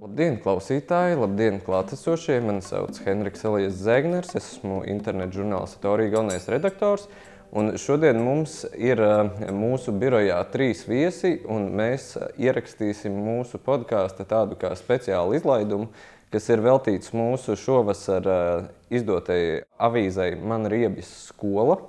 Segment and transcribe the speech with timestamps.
[0.00, 1.18] Labdien, klausītāji!
[1.20, 2.38] Labdien, klātesošie!
[2.40, 4.30] Mani sauc Henriks Elijas Zegners.
[4.38, 7.04] Esmu internetu žurnāla Satorija galvenais redaktors.
[7.52, 14.56] Un šodien mums ir eh, mūsu birojā trīs viesi, un mēs ierakstīsim mūsu podkāstu tādu
[14.62, 15.90] kā speciālu izlaidumu,
[16.32, 21.82] kas ir veltīts mūsu šovasar eh, izdotajai avīzei Man Riebjas skola.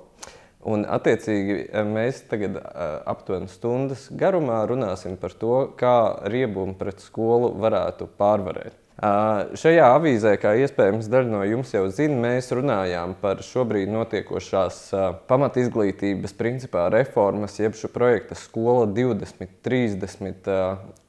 [0.64, 2.56] Un, attiecīgi, eh, mēs tagad
[3.04, 5.96] aptuveni stundas garumā runāsim par to, kā
[6.32, 8.80] riebumu pret skolu varētu pārvarēt.
[8.94, 14.78] Šajā avīzē, kā iespējams daļa no jums jau zina, mēs runājām par šobrīd notiekošās
[15.26, 20.46] pamatizglītības principā reformas, jeb šo projekta skola 2030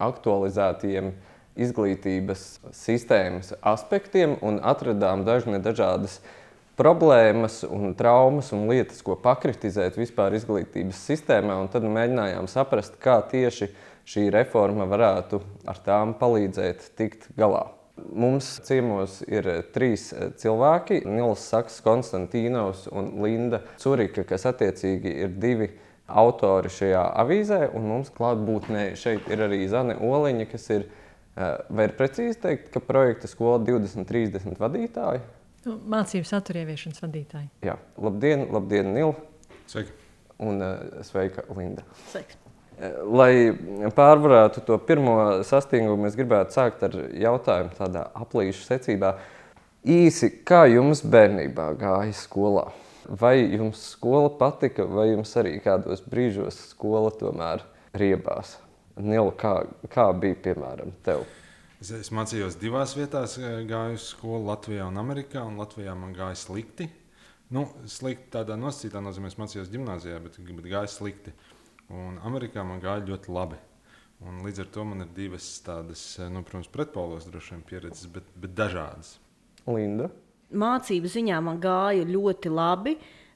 [0.02, 1.14] aktualizētiem
[1.56, 6.18] izglītības sistēmas aspektiem un atradām dažne dažādas
[6.80, 13.72] problēmas un traumas un lietas, ko pakritizēt vispār izglītības sistēmā, tad mēģinājām saprast, kā tieši
[14.06, 17.66] šī reforma varētu ar tām palīdzēt tikt galā.
[17.96, 20.10] Mums ciemos ir trīs
[20.42, 25.70] cilvēki- Nils Saks, Konstantīnos un Linda Curika, kas attiecīgi ir divi
[26.08, 27.62] autori šajā avīzē.
[27.74, 30.86] Un mums klātbūtnē šeit ir arī Zane Oliņa, kas ir,
[31.70, 35.24] vai ir precīzi teikt, ka projekta skola 2030 vadītāji?
[35.66, 37.48] Nu, mācību satura ieviešanas vadītāji.
[37.66, 39.16] Jā, labdien, labdien Nil!
[39.66, 39.94] Sveiki!
[40.46, 40.60] Un
[41.08, 41.82] sveika Linda!
[42.12, 42.38] Sveiks!
[43.08, 43.54] Lai
[43.96, 45.16] pārvarētu to pirmo
[45.48, 49.14] sasniegumu, es gribētu sākt ar jautājumu tādā aplīšu secībā.
[49.88, 52.68] Īsi, kā jums bērnībā gāja skolā?
[53.08, 57.64] Vai jums skola patika, vai jums arī kādos brīžos skola tomēr
[57.96, 58.58] riebās?
[59.00, 59.56] Nila, kā,
[59.94, 61.26] kā bija piemēram tev?
[61.82, 66.38] Es, es mācījos divās vietās, gāju uz skolu Latvijā un Amerikā, un Latvijā man gāja
[66.40, 66.88] slikti.
[67.54, 71.36] Nu, slikti tādā nosacītā nozīmē, es mācījos gimnājā, bet, bet gāja slikti.
[71.36, 71.52] Uh,
[71.94, 73.60] Un Amerikā man gāja ļoti labi.
[74.26, 76.02] Un līdz ar to man ir divas tādas,
[76.32, 79.18] nu, protams, pretpolos droši vien pieredzes, bet, bet dažādas.
[79.68, 80.10] Linda.
[80.56, 82.96] Mācību ziņā man gāja ļoti labi.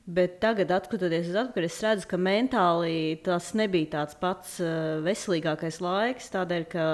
[0.10, 5.78] Bet tagad, skatoties uz atpakaļ, es redzu, ka mentāli tas nebija tāds pats uh, veselīgākais
[5.86, 6.32] laiks.
[6.34, 6.86] Tādēļ, ka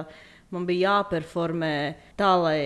[0.53, 1.75] man bija jāperformē
[2.19, 2.59] tā, lai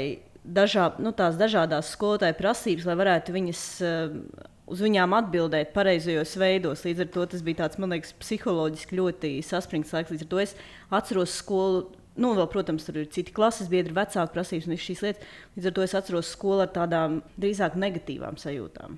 [0.43, 6.83] dažā, nu, tās dažādas skolotāju prasības, lai varētu viņas uh, uz viņām atbildēt pareizajos veidos.
[6.85, 10.13] Līdz ar to tas bija tāds, man liekas, psiholoģiski ļoti saspringts laiks.
[10.13, 10.55] Līdz ar to es
[11.01, 11.87] atceros skolu.
[12.19, 15.35] Nu, vēl, protams, tur ir citi klases biedri, vecāku prasības un šīs lietas.
[15.55, 18.97] Līdz ar to es atceros skolu ar tādām drīzāk negatīvām sajūtām.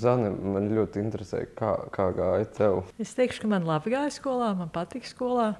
[0.00, 2.80] Zani, man ļoti interesē, kā, kā gāja tev.
[3.00, 5.52] Es teikšu, ka man labi gāja skolā, man patika skolā.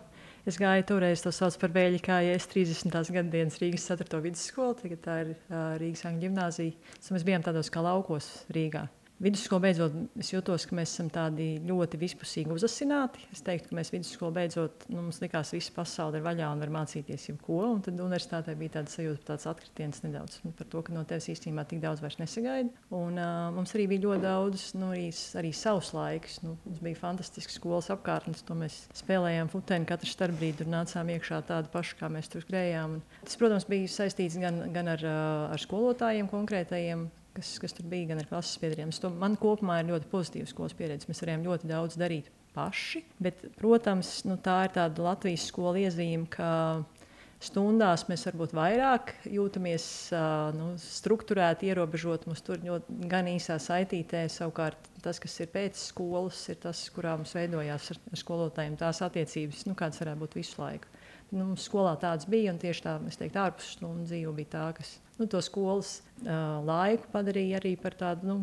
[0.42, 2.90] Es gāju toreiz, to sauc par Bēļu, kā ja es 30.
[3.14, 4.18] gadsimta Rīgas 4.
[4.24, 6.96] vidusskolu, tagad tā ir uh, Rīgas Angļu gimnāzija.
[7.14, 8.88] Mēs bijām tādos kā laukos Rīgā
[9.22, 13.22] vidusskolu beidzot, es jūtos, ka mēs esam tādi ļoti vispusīgi uzasināti.
[13.34, 16.62] Es teiktu, ka mēs vidusskolu beidzot, nu, mums likās, ka visa pasaule ir vaļā un
[16.62, 17.60] var mācīties jebko.
[17.68, 21.30] Un tad universitātē bija tāds sajūta, tāds atkritiens nedaudz nu, par to, ka no tevis
[21.34, 22.72] īstenībā tik daudz vairs nesagaida.
[22.94, 25.08] Un uh, mums arī bija ļoti daudz, nu, arī,
[25.40, 26.40] arī savs laiks.
[26.44, 31.42] Nu, mums bija fantastisks skolas apkārtnes, to mēs spēlējām futeni, katru starpbrīdi tur nācām iekšā
[31.48, 32.98] tādu pašu, kā mēs tur skrējām.
[32.98, 35.06] Un tas, protams, bija saistīts gan, gan ar,
[35.54, 38.92] ar skolotājiem konkrētajiem, kas, kas tur bija, gan ar klases biedriem.
[39.20, 41.08] Man kopumā ir ļoti pozitīva skolas pieredze.
[41.10, 43.04] Mēs varējām ļoti daudz darīt paši.
[43.22, 46.50] Bet, protams, nu, tā ir tāda Latvijas skola iezīme, ka
[47.42, 49.84] stundās mēs varbūt vairāk jūtamies
[50.56, 52.28] nu, struktūrēti, ierobežot.
[52.30, 57.16] Mums tur ļoti gan īsā saitītē, savukārt tas, kas ir pēc skolas, ir tas, kurā
[57.18, 60.92] mums veidojās ar, ar skolotājiem tās attiecības, nu, kādas varētu būt visu laiku.
[61.32, 64.98] Nu, skolā tāds bija, un tieši tā, es teiktu, ārpus stundu dzīve bija tā, kas
[65.18, 68.36] nu, to skolas uh, laiku padarīja arī par tādu nu,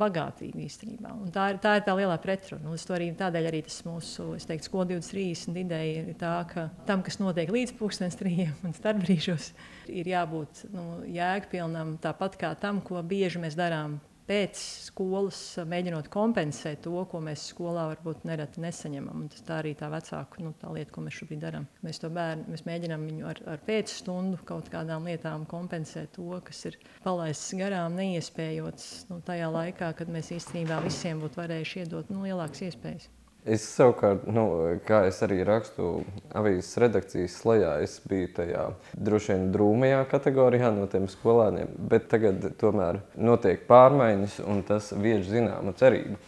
[0.00, 1.12] bagātīgu īstenībā.
[1.22, 2.72] Un tā ir tā, ir tā lielā pretruna.
[2.72, 7.20] Un arī, tādēļ arī tas mūsu teiktu, skola 2030 ideja ir tā, ka tam, kas
[7.22, 9.52] notiek līdz pusdienas trījiem un starpbrīžos,
[9.92, 16.82] ir jābūt nu, jēgpilnam tāpat kā tam, ko bieži mēs darām pēc skolas mēģinot kompensēt
[16.84, 19.24] to, ko mēs skolā varbūt nereti nesaņemam.
[19.24, 21.68] Un tas tā arī tā vecāku nu, tā lieta, ko mēs šobrīd darām.
[21.86, 26.64] Mēs to bērnu mēs mēģinām viņu ar, ar pēcstundu kaut kādām lietām kompensēt to, kas
[26.70, 32.26] ir palaists garām, neiespējots nu, tajā laikā, kad mēs īstenībā visiem būtu varējuši iedot nu,
[32.28, 33.08] lielākas iespējas.
[33.48, 34.44] Es savukārt, nu,
[34.84, 36.02] kā es arī rakstu
[36.36, 42.44] avīzes redakcijas slēgā, es biju tajā droši vien drūmajā kategorijā no tiem skolēniem, bet tagad
[42.60, 46.18] tomēr notiek pārmaiņas un tas vieš zināmu cerību.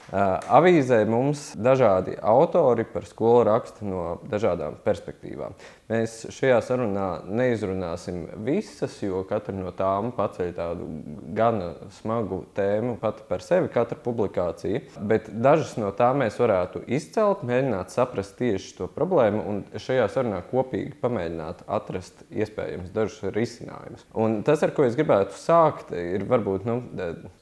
[0.60, 5.58] Avīzē mums dažādi autori par skolu raksta no dažādām perspektīvām.
[5.90, 10.86] Mēs šajā sarunā neizrunāsim visas, jo katra no tām paceļ tādu
[11.34, 11.58] gan
[11.96, 14.84] smagu tēmu pati par sevi, katra publikācija.
[15.10, 20.44] Bet dažas no tām mēs varētu izcelt, mēģināt saprast tieši to problēmu un šajā sarunā
[20.50, 24.06] kopīgi pamēģināt atrast iespējams dažus risinājumus.
[24.14, 26.78] Un tas, ar ko es gribētu sākt, ir varbūt nu,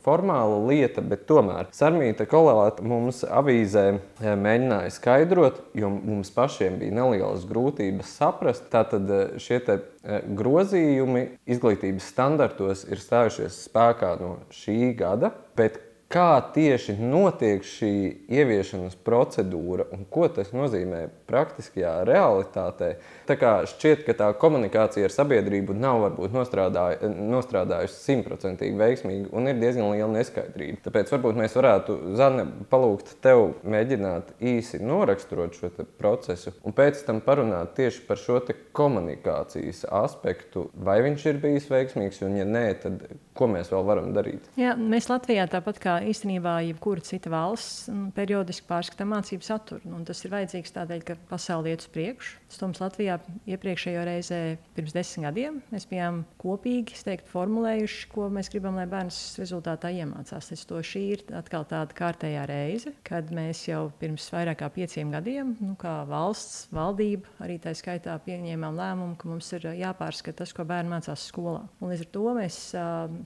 [0.07, 6.97] formāla lieta, bet tomēr Sarmīta Kolēta mums avīzē eh, mēģināja skaidrot, jo mums pašiem bija
[7.03, 8.38] nelielas grūtības saprast.
[8.73, 16.41] Tātad eh, šie eh, grozījumi izglītības standartos ir stājušies spēkā no šī gada, bet kā
[16.55, 17.93] tieši notiek šī
[18.33, 22.95] ieviešanas procedūra un ko tas nozīmē praktiskajā realitātē.
[23.29, 29.53] Tā kā šķiet, ka tā komunikācija ar sabiedrību nav varbūt nostrādāj, nostrādājusi simtprocentīgi veiksmīgi un
[29.53, 30.81] ir diezgan liela neskaidrība.
[30.89, 37.21] Tāpēc varbūt mēs varētu, Zane, palūgt tev mēģināt īsi noraksturot šo procesu un pēc tam
[37.25, 38.41] parunāt tieši par šo
[38.73, 43.03] komunikācijas aspektu, vai viņš ir bijis veiksmīgs un, ja nē, tad
[43.39, 44.49] ko mēs vēl varam darīt?
[44.59, 49.95] Jā, mēs Latvijā tāpat kā īstenībā jebkura cita valsts periodiski pārskatām mācību saturu.
[49.95, 52.37] Un tas ir vajadzīgs tādēļ, ka pasaule iet uz priekšu.
[52.53, 53.19] Stums Latvijā
[53.49, 54.41] iepriekšējo reizē
[54.77, 60.51] pirms desmit gadiem mēs bijām kopīgi teiktu, formulējuši, ko mēs gribam, lai bērns rezultātā iemācās.
[60.55, 65.13] Es to šī ir atkal tāda kārtējā reize, kad mēs jau pirms vairāk kā pieciem
[65.15, 70.55] gadiem, nu, kā valsts, valdība, arī tā skaitā pieņēmām lēmumu, ka mums ir jāpārskata tas,
[70.55, 71.65] ko bērni mācās skolā.
[71.81, 72.59] Un līdz ar to mēs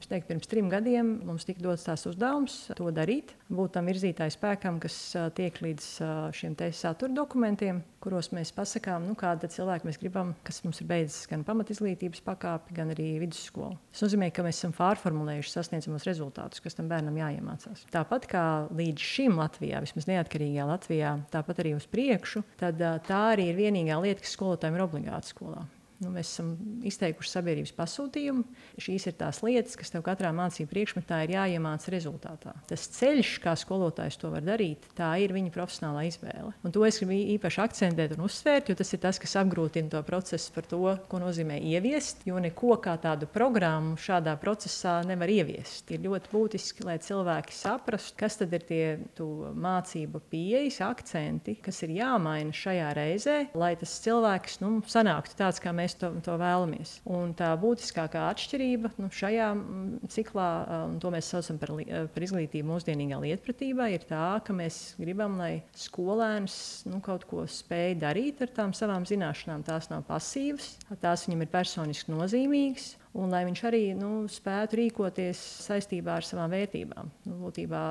[0.09, 4.79] teiktu, pirms trim gadiem mums tika dots tās uzdevums to darīt, būt tam virzītāju spēkam,
[4.83, 4.97] kas
[5.37, 5.89] tiek līdz
[6.37, 11.29] šiem satura dokumentiem, kuros mēs pasakām, nu, kāda cilvēka mēs gribam, kas mums ir beidzis
[11.31, 13.77] gan pamatizglītības pakāpi, gan arī vidusskolu.
[13.93, 17.87] Tas nozīmē, ka mēs esam pārformulējuši sasniedzamos rezultātus, kas tam bērnam jāiemācās.
[17.95, 23.53] Tāpat kā līdz šim Latvijā, vismaz neatkarīgajā Latvijā, tāpat arī uz priekšu, tad tā arī
[23.53, 25.67] ir vienīgā lieta, kas skolotājiem ir obligāta skolā.
[26.03, 26.55] Nu, mēs esam
[26.89, 28.43] izteikuši sabiedrības pasūtījumu.
[28.83, 32.57] Šīs ir tās lietas, kas tev katrā mācību priekšmetā ir jāiemācās rezultātā.
[32.71, 36.51] Tas ceļš, kā skolotājs to var darīt, tā ir viņa profesionālā izvēle.
[36.67, 40.03] Un to es gribu īpaši akcentēt un uzsvērt, jo tas ir tas, kas apgrūtina to
[40.07, 42.27] procesu par to, ko nozīmē ieviest.
[42.27, 45.95] Jo neko kā tādu programmu šādā procesā nevar ieviest.
[45.95, 48.83] Ir ļoti būtiski, lai cilvēki saprastu, kas tad ir tie
[49.21, 55.73] mācību pieejas, akcenti, kas ir jāmaina šajā reizē, lai tas cilvēks nu, sanāktu tāds, kā
[55.77, 57.01] mēs mēs to, to vēlamies.
[57.05, 60.49] Un tā būtiskākā atšķirība nu, šajā mm, ciklā,
[60.89, 61.75] un to mēs saucam par,
[62.15, 67.99] par izglītību mūsdienīgā lietpratībā, ir tā, ka mēs gribam, lai skolēns nu, kaut ko spēj
[68.01, 69.65] darīt ar tām savām zināšanām.
[69.67, 75.41] Tās nav pasīvas, tās viņam ir personiski nozīmīgas un lai viņš arī nu, spētu rīkoties
[75.67, 77.11] saistībā ar savām vērtībām.
[77.29, 77.83] Nu, būtībā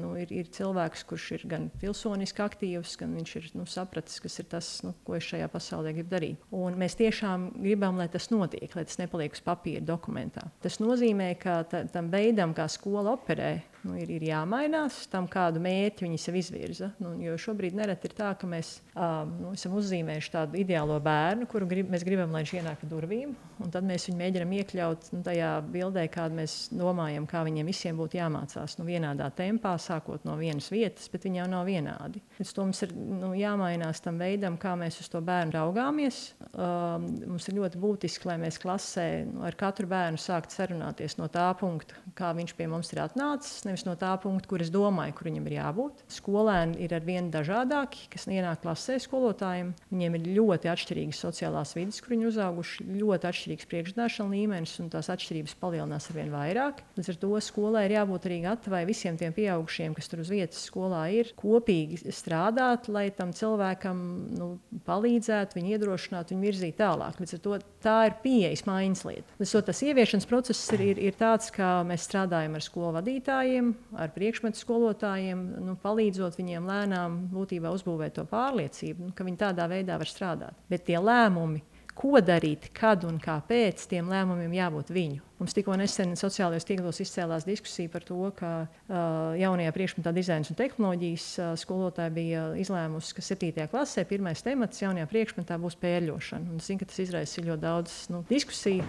[0.00, 4.40] nu, ir, ir cilvēks, kurš ir gan pilsoniski aktīvs, gan viņš ir nu, sapratis, kas
[4.42, 6.46] ir tas, nu, ko es šajā pasaulē gribu darīt.
[6.56, 10.46] Un mēs tiešām gribam, lai tas notiek, lai tas nepaliek uz papīra dokumentā.
[10.64, 13.52] Tas nozīmē, ka tam veidam, kā skola operē,
[13.86, 16.90] nu, ir, ir jāmainās tam, kādu mērķi viņi sev izvirza.
[17.02, 21.48] Nu, jo šobrīd nereti ir tā, ka mēs um, nu, esam uzzīmējuši tādu ideālo bērnu,
[21.50, 23.34] kuru grib, mēs gribam, lai viņš ienāk pa durvīm,
[23.72, 28.20] tad mēs viņu mēģinām iekļaut nu, tajā bildē, kādu mēs domājam, kā viņiem visiem būtu
[28.20, 32.22] jāmācās nu, vienādā tempā, sākot no vienas vietas, bet viņi jau nav vienādi.
[32.40, 36.20] Līdz to mums ir nu, jāmainās tam veidam, kā mēs uz to bērnu raugāmies.
[36.50, 41.28] Um, mums ir ļoti būtiski, lai mēs klasē nu, ar katru bērnu sāktu sarunāties no
[41.32, 45.14] tā punkta, kā viņš pie mums ir atnācis nevis no tā punkta, kur es domāju,
[45.16, 46.04] kur viņam ir jābūt.
[46.10, 49.72] Skolēni ir ar vien dažādāki, kas ienāk klasē skolotājiem.
[49.92, 55.10] Viņiem ir ļoti atšķirīgas sociālās vidas, kur viņi uzauguši, ļoti atšķirīgs priekšzināšanu līmenis, un tās
[55.14, 56.82] atšķirības palielinās ar vien vairāk.
[56.98, 60.62] Līdz ar to skolai ir jābūt arī gatavai visiem tiem pieaugušiem, kas tur uz vietas
[60.66, 64.00] skolā ir, kopīgi strādāt, lai tam cilvēkam
[64.38, 64.50] nu,
[64.86, 67.20] palīdzētu, viņu iedrošinātu, viņu virzīt tālāk.
[67.20, 69.38] Līdz ar to tā ir pieejas maiņas lieta.
[69.40, 72.94] Līdz ar to tas ieviešanas process ir, ir, ir tāds, kā mēs strādājam ar skolu
[72.98, 79.24] vadītājiem skolotājiem, ar priekšmetu skolotājiem, nu, palīdzot viņiem lēnām būtībā uzbūvēt to pārliecību, nu, ka
[79.24, 80.56] viņi tādā veidā var strādāt.
[80.70, 81.62] Bet tie lēmumi,
[81.94, 85.20] ko darīt, kad un kāpēc, tiem lēmumiem jābūt viņu.
[85.40, 90.56] Mums tikko nesen sociālajos tīklos izcēlās diskusija par to, ka uh, jaunajā priekšmetā dizains un
[90.56, 93.66] tehnoloģijas uh, skolotāja bija izlēmusi, ka 7.
[93.72, 96.48] klasē pirmais temats jaunajā priekšmetā būs pērļošana.
[96.52, 98.86] Un es zinu, ka tas izraisīja ļoti daudz nu, diskusiju.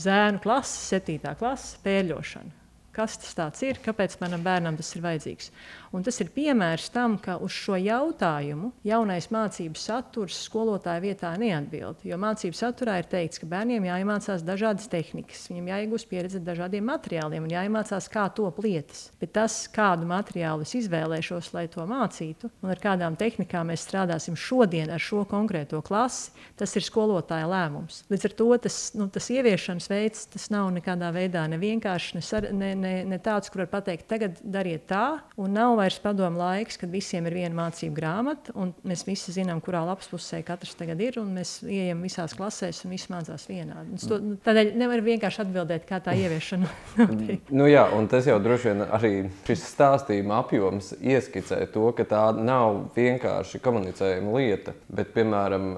[0.00, 1.36] Zēnu klases, 7.
[1.38, 2.59] klases, pērļošana.
[2.96, 5.50] Kas tas ir, kāpēc manam bērnam tas ir vajadzīgs.
[5.90, 12.04] Un tas ir piemērs tam, ka uz šo jautājumu jaunais mācību saturs skolotāja vietā neatbild.
[12.06, 17.48] Jo mācību saturā ir teikts, ka bērniem jāiemācās dažādas tehnikas, viņiem jāiegūst pieredze dažādiem materiāliem
[17.48, 19.08] un jāiemācās, kā top lietas.
[19.18, 24.38] Bet tas, kādu materiālu es izvēlēšos, lai to mācītu, un ar kādām tehnikām mēs strādāsim
[24.38, 26.30] šodien ar šo konkrēto klasi,
[26.60, 28.04] tas ir skolotāja lēmums.
[28.14, 32.54] Līdz ar to tas, nu, tas ieviešanas veids tas nav nekādā veidā ne vienkāršs, ne,
[32.54, 36.78] ne, ne, ne tāds, kur var pateikt, tagad dariet tā, un nav vairs padomu laiks,
[36.80, 41.00] kad visiem ir viena mācību grāmata, un mēs visi zinām, kurā lapas pusē katrs tagad
[41.02, 43.98] ir, un mēs ejam visās klasēs, un visi mācās vienādi.
[44.06, 46.70] To, nu, tādēļ nevar vienkārši atbildēt, kā tā ieviešana
[47.00, 47.50] notiek.
[47.54, 49.12] nu, jā, un tas jau droši vien arī
[49.48, 55.70] šis stāstījuma apjoms ieskicē to, ka tā nav vienkārši komunicējama lieta, bet, piemēram,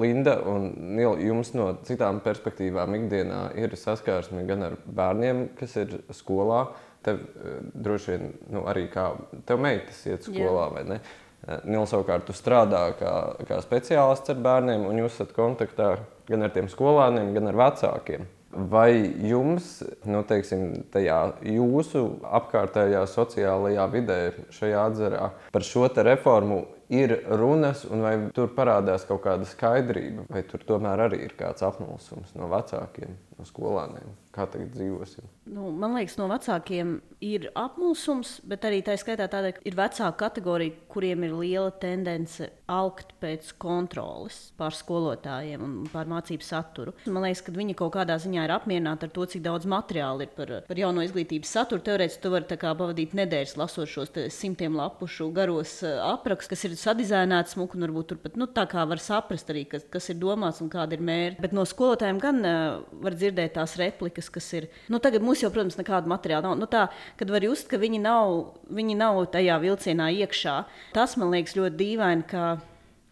[0.00, 5.98] Linda un Nila, jums no citām perspektīvām ikdienā ir saskarsme gan ar bērniem, kas ir
[6.14, 6.66] skolā,
[7.04, 9.10] tev eh, droši vien nu, arī kā
[9.48, 10.72] tev meitas iet skolā, Jā.
[10.76, 11.00] vai ne?
[11.44, 13.14] Eh, Nils savukārt strādā kā,
[13.48, 15.96] kā speciālists ar bērniem, un jūs esat kontaktā
[16.30, 18.30] gan ar tiem skolāniem, gan ar vecākiem.
[18.70, 18.92] Vai
[19.26, 21.16] jums, nu, teiksim, tajā
[21.56, 22.04] jūsu
[22.38, 24.18] apkārtējā sociālajā vidē,
[24.54, 26.60] šajā atzarā, par šo reformu
[26.94, 31.66] ir runas, un vai tur parādās kaut kāda skaidrība, vai tur tomēr arī ir kāds
[31.66, 34.14] apmulsums no vecākiem, no skolāniem?
[34.34, 35.28] Kā tagad dzīvosim?
[35.54, 40.74] Nu, man liekas, no vecākiem ir apmulsums, bet arī tā skaitā tāda ir vecāka kategorija,
[40.90, 46.94] kuriem ir liela tendence augt pēc kontroles pār skolotājiem un pār mācību saturu.
[47.06, 50.32] Man liekas, ka viņi kaut kādā ziņā ir apmierināti ar to, cik daudz materiāla ir
[50.34, 51.84] par, par jauno izglītības saturu.
[51.86, 57.54] Teorētiski tu vari pavadīt nedēļas lasot šos simtiem lapušu garos uh, aprakstus, kas ir sadizainēti
[57.54, 60.72] smuki un varbūt turpat nu, tā kā var saprast arī, kas, kas ir domāts un
[60.72, 61.44] kāda ir mērķa.
[61.44, 64.68] Bet no skolotājiem gan uh, var dzirdēt tās replikas kas ir.
[64.92, 66.58] Nu, tagad mums jau, protams, nekāda materiāla nav.
[66.58, 66.88] Nu, tā,
[67.18, 70.56] kad var just, ka viņi nav, viņi nav tajā vilcienā iekšā.
[70.96, 72.58] Tas man liekas ļoti dīvaini, ka,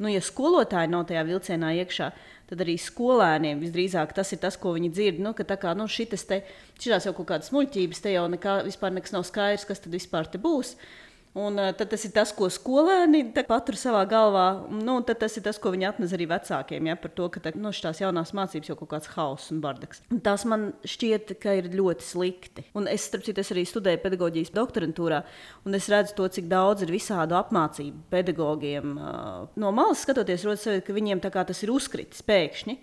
[0.03, 2.11] nu, ja skolotāji nav tajā vilcienā iekšā,
[2.53, 5.23] tad arī skolēniem visdrīzāk tas ir tas, ko viņi dzird.
[5.25, 6.43] Nu, ka kā nu, šitas te,
[6.77, 10.29] šitās jau kaut kādas muļķības, te jau nekā, vispār nekas nav skaidrs, kas tad vispār
[10.29, 10.75] te būs.
[11.33, 14.47] Un, uh, tas ir tas, ko skolēni patur savā galvā.
[14.69, 16.91] Nu, tas ir tas, ko viņi atnes arī vecākiem.
[16.91, 20.03] Ja, par to, ka tā, nu, šīs jaunās mācības jau kaut kāds hauss un bardaks.
[20.13, 22.67] Un tas man šķiet, ka ir ļoti slikti.
[22.77, 25.23] Un es, starp citu, arī studēju pedagoģijas doktorantūrā,
[25.65, 28.93] un es redzu to, cik daudz ir visādu apmācību pedagogiem.
[29.01, 32.77] Uh, no malas skatoties, rodas ka viņiem tas ir uzkritis pēkšņi.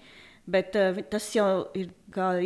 [0.50, 1.91] Bet uh, tas jau ir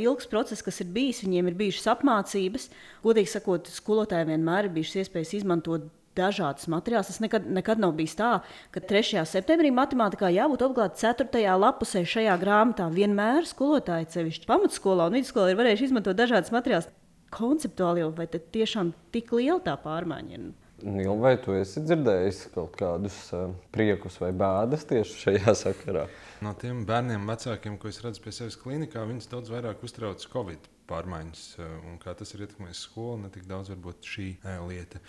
[0.03, 1.24] ilgs process, kas ir bijis.
[1.24, 2.69] Viņiem ir bijušas apmācības.
[3.03, 7.10] Godīgi sakot, skolotājiem vienmēr ir bijušas iespējas izmantot dažādas materiālus.
[7.10, 8.31] Tas nekad, nekad nav bijis tā,
[8.74, 9.24] ka 3.
[9.29, 11.45] septembrī matemātikā jābūt obligāti 4.
[11.60, 12.89] lapusē šajā grāmatā.
[12.93, 16.91] Vienmēr skolotāji, sevišķi pamatskolā un vidusskolā, ir varējuši izmantot dažādas materiālus.
[17.33, 20.51] Konceptuāli jau vai tiešām tik liela tā pārmaiņa ir?
[20.83, 26.03] Nīl, vai tu esi dzirdējis kaut kādus uh, priekus vai bēdas tieši šajā sakarā?
[26.43, 30.65] No tiem bērniem, vecākiem, ko es redzu pie sevis klinikā, viņus daudz vairāk uztrauc Covid
[30.89, 31.43] pārmaiņas
[31.88, 34.25] un kā tas ir ietekmējis skolu, ne tik daudz varbūt šī
[34.67, 35.00] lieta.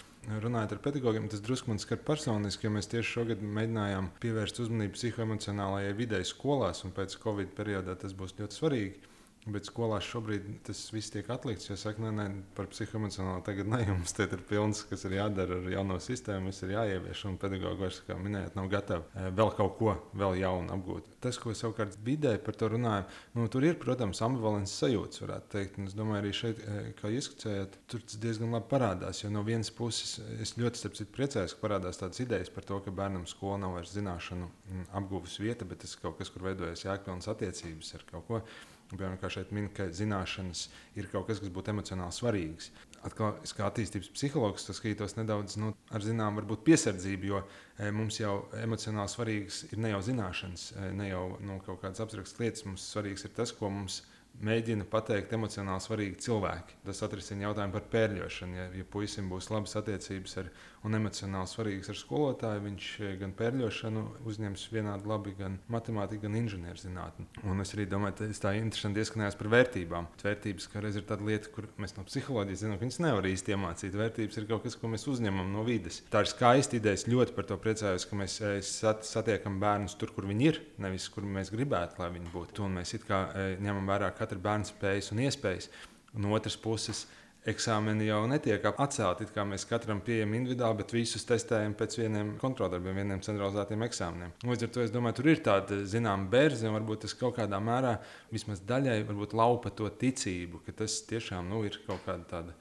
[0.44, 4.94] Runājot ar pedagogiem, tas drusku man skar personiski, jo mēs tieši šogad mēģinājām pievērst uzmanību
[4.98, 9.13] psihoemocionālajai videi skolās, un pēc Covid periodā tas būs ļoti svarīgi.
[9.44, 11.68] Bet skolās šobrīd tas viss tiek atlikts.
[11.68, 12.24] Jo saka, nē, nē,
[12.56, 13.82] par psihoemocionālu tagad ne.
[13.90, 17.26] Mums te ir pilns, kas ir jādara ar jauno sistēmu, viss ir jāievieš.
[17.28, 21.12] Un pedagogi vairs, kā minējāt, nav gatavi eh, vēl kaut ko vēl jaunu apgūt.
[21.24, 23.04] Tas, ko savukārt vidē par to runājam,
[23.36, 25.76] nu, tur ir, protams, ambivalents sajūta, varētu teikt.
[25.80, 29.20] Un es domāju, arī šeit, eh, kā ieskicējāt, tur tas diezgan labi parādās.
[29.26, 32.96] Jo no vienas puses es ļoti citu, priecājos, ka parādās tādas idejas par to, ka
[32.96, 37.28] bērnam skola nav vairs zināšanu mm, apgūves vieta, bet tas kaut kas, kur veidojas jēgpilnas
[37.34, 38.46] attiecības ar kaut ko.
[38.90, 40.66] Piemēram, kā šeit min, ka zināšanas
[40.98, 42.70] ir kaut kas, kas būtu emocionāli svarīgs.
[43.04, 48.36] Atkal, es kā attīstības psihologs skatos nedaudz nu, ar zināmu piesardzību, jo e, mums jau
[48.60, 52.64] emocionāli svarīgas ir ne jau zināšanas, e, ne jau nu, kaut kādas abstraktas lietas.
[52.68, 54.02] Mums svarīgs ir tas, ko mums
[54.42, 56.78] mēģina pateikt emocionāli svarīgi cilvēki.
[56.86, 58.58] Tas atrisina jautājumu par pērļošanu.
[58.58, 60.50] Ja, ja puisim būs labas attiecības ar,
[60.84, 66.38] un emocionāli svarīgas ar skolotāju, viņš eh, gan pērļošanu uzņems vienādi labi, gan matemātiku, gan
[66.42, 67.26] inženierzinātni.
[67.48, 70.10] Un es arī domāju, ka tas tā interesanti ieskanējās par vērtībām.
[70.24, 73.56] Vērtības, kā reiz ir tāda lieta, kur mēs no psiholoģijas zinām, ka viņas nevar īsti
[73.56, 73.98] iemācīt.
[74.00, 76.02] Vērtības ir kaut kas, ko mēs uzņemam no vides.
[76.12, 76.98] Tā ir skaista ideja.
[76.98, 81.08] Es ļoti par to priecājos, ka mēs eh, satiekam bērnus tur, kur viņi ir, nevis
[81.12, 82.66] kur mēs gribētu, lai viņi būtu.
[82.66, 85.70] Un mēs kā, eh, ņemam vērā katra bērna spējas un iespējas.
[86.18, 87.04] No otras puses,
[87.48, 89.26] eksāmeni jau netiek atcelti.
[89.48, 94.34] Mēs katram pieejam individuāli, bet visus testējam pēc vieniem kontroldarbiem, vieniem centralizētiem eksāmeniem.
[94.48, 97.60] Līdz ar to es domāju, tur ir tāda zināmā bērze, un varbūt tas kaut kādā
[97.60, 97.98] mērā
[98.32, 99.02] vismaz daļai
[99.34, 102.56] laupa to ticību, ka tas tiešām nu, ir kaut kāda tāda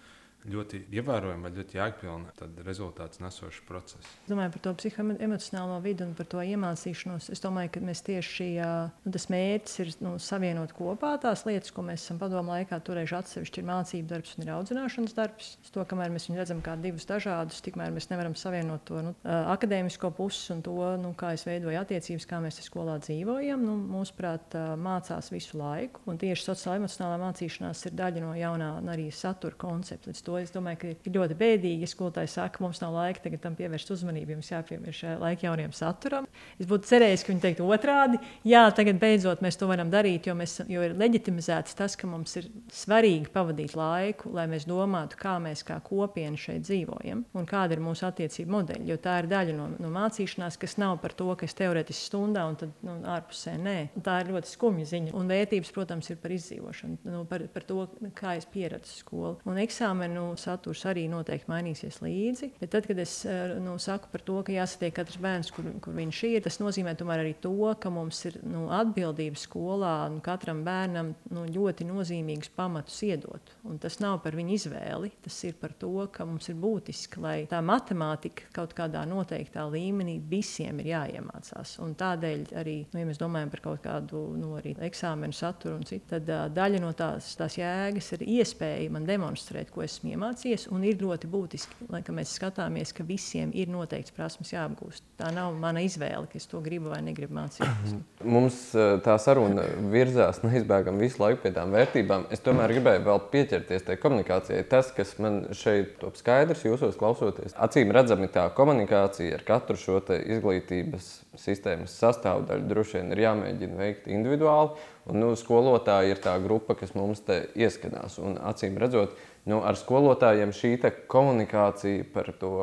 [0.50, 4.10] ļoti ievērojama, ļoti jēgpilna rezultāts nesoša procesa.
[4.28, 7.30] Domāju par to psihoemocionālo vidi un par to iemācīšanos.
[7.34, 11.86] Es domāju, ka mēs tieši nu, tas mērķis ir nu, savienot kopā tās lietas, ko
[11.88, 13.64] mēs esam padomu laikā turējuši atsevišķi.
[13.64, 15.54] Ir mācību darbs un ir audzināšanas darbs.
[15.74, 20.12] To, kamēr mēs viņu redzam kā divus dažādus, tikmēr mēs nevaram savienot to nu, akadēmisko
[20.18, 23.64] pusi un to, nu, kā es veidoju attiecības, kā mēs skolā dzīvojam.
[23.64, 26.04] Nu, mūsuprāt, mācās visu laiku.
[26.10, 30.12] Un tieši sociālā emocionālā mācīšanās ir daļa no jaunā arī satura koncepta.
[30.12, 33.92] Līdz to es domāju, ka ir ļoti bēdīgi, skolotāji saka, mums nav laika tam pievērst
[33.94, 36.28] uzmanību, jums jāpievērš laika jauniem saturam.
[36.62, 38.20] Es būtu cerējis, ka viņi teiktu otrādi.
[38.48, 42.36] Jā, tagad beidzot mēs to varam darīt, jo, mēs, jo ir leģitimizēts tas, ka mums
[42.40, 47.78] ir svarīgi pavadīt laiku, lai mēs domātu, kā mēs kā kopiena šeit dzīvojam un kāda
[47.78, 48.88] ir mūsu attiecība modeļi.
[48.90, 52.46] Jo tā ir daļa no, no mācīšanās, kas nav par to, ka es teorētiski stundā
[52.50, 53.78] un tad nu, ārpusē nē.
[54.04, 55.14] Tā ir ļoti skumja ziņa.
[55.18, 57.88] Un vērtības, protams, ir par izdzīvošanu, nu, par, par to,
[58.18, 59.36] kā es pieredzu skolu.
[59.50, 62.52] Un eksāmenu saturs arī noteikti mainīsies līdzi.
[62.62, 65.96] Bet tad, kad es eh, nu, saku par to, ka jāsatiek katrs bērns, kur, kur
[65.98, 71.14] viņš ir, tas nozīmē arī to, ka mums ir nu, atbildība skolā un katram bērnam
[71.34, 73.54] nu, ļoti nozīmīgus pamatus iedot.
[73.68, 77.36] Un tas nav par viņu izvēli, tas ir par to, ka mums ir būtiski, lai
[77.50, 81.78] tā matemātika kaut kādā noteiktā līmenī visiem ir jāiemācās.
[81.84, 86.08] Un tādēļ arī, nu, ja mēs domājam par kaut kādu nu, eksāmenu saturu un citu,
[86.14, 90.68] tad uh, daļa no tās, tās jēgas ir iespēja man demonstrēt, ko esmu iemācījies.
[90.84, 95.06] Ir ļoti būtiski, lai mēs skatāmies, ka visiem ir noteikts prasmes jāapgūst.
[95.20, 97.96] Tā nav mana izvēle, ka es to gribu vai negribu mācīties.
[98.36, 98.60] Mums
[99.06, 102.28] tā saruna virzās neizbēgami visu laiku pie tām vērtībām.
[102.34, 104.64] Es tomēr gribēju vēl pieķerties tai komunikācijai.
[104.70, 110.02] Tas, kas man šeit top skaidrs, jūsos klausoties, acīm redzami tā komunikācija ar katru šo
[110.04, 114.90] izglītības sistēmas sastāvdaļu droši vien ir jāmēģina veikt individuāli.
[115.10, 118.16] Un, nu, skolotāji ir tā grupa, kas mums te ieskanās.
[118.24, 119.18] Un, acīm redzot,
[119.50, 120.76] nu, ar skolotājiem šī
[121.12, 122.54] komunikācija par to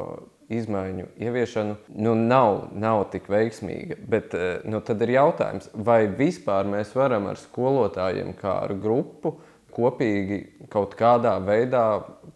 [0.50, 4.00] izmaiņu ieviešanu nu, nav, nav tik veiksmīga.
[4.10, 9.36] Bet eh, nu, tad ir jautājums, vai vispār mēs varam ar skolotājiem kā ar grupu
[9.74, 11.84] kopīgi kaut kādā veidā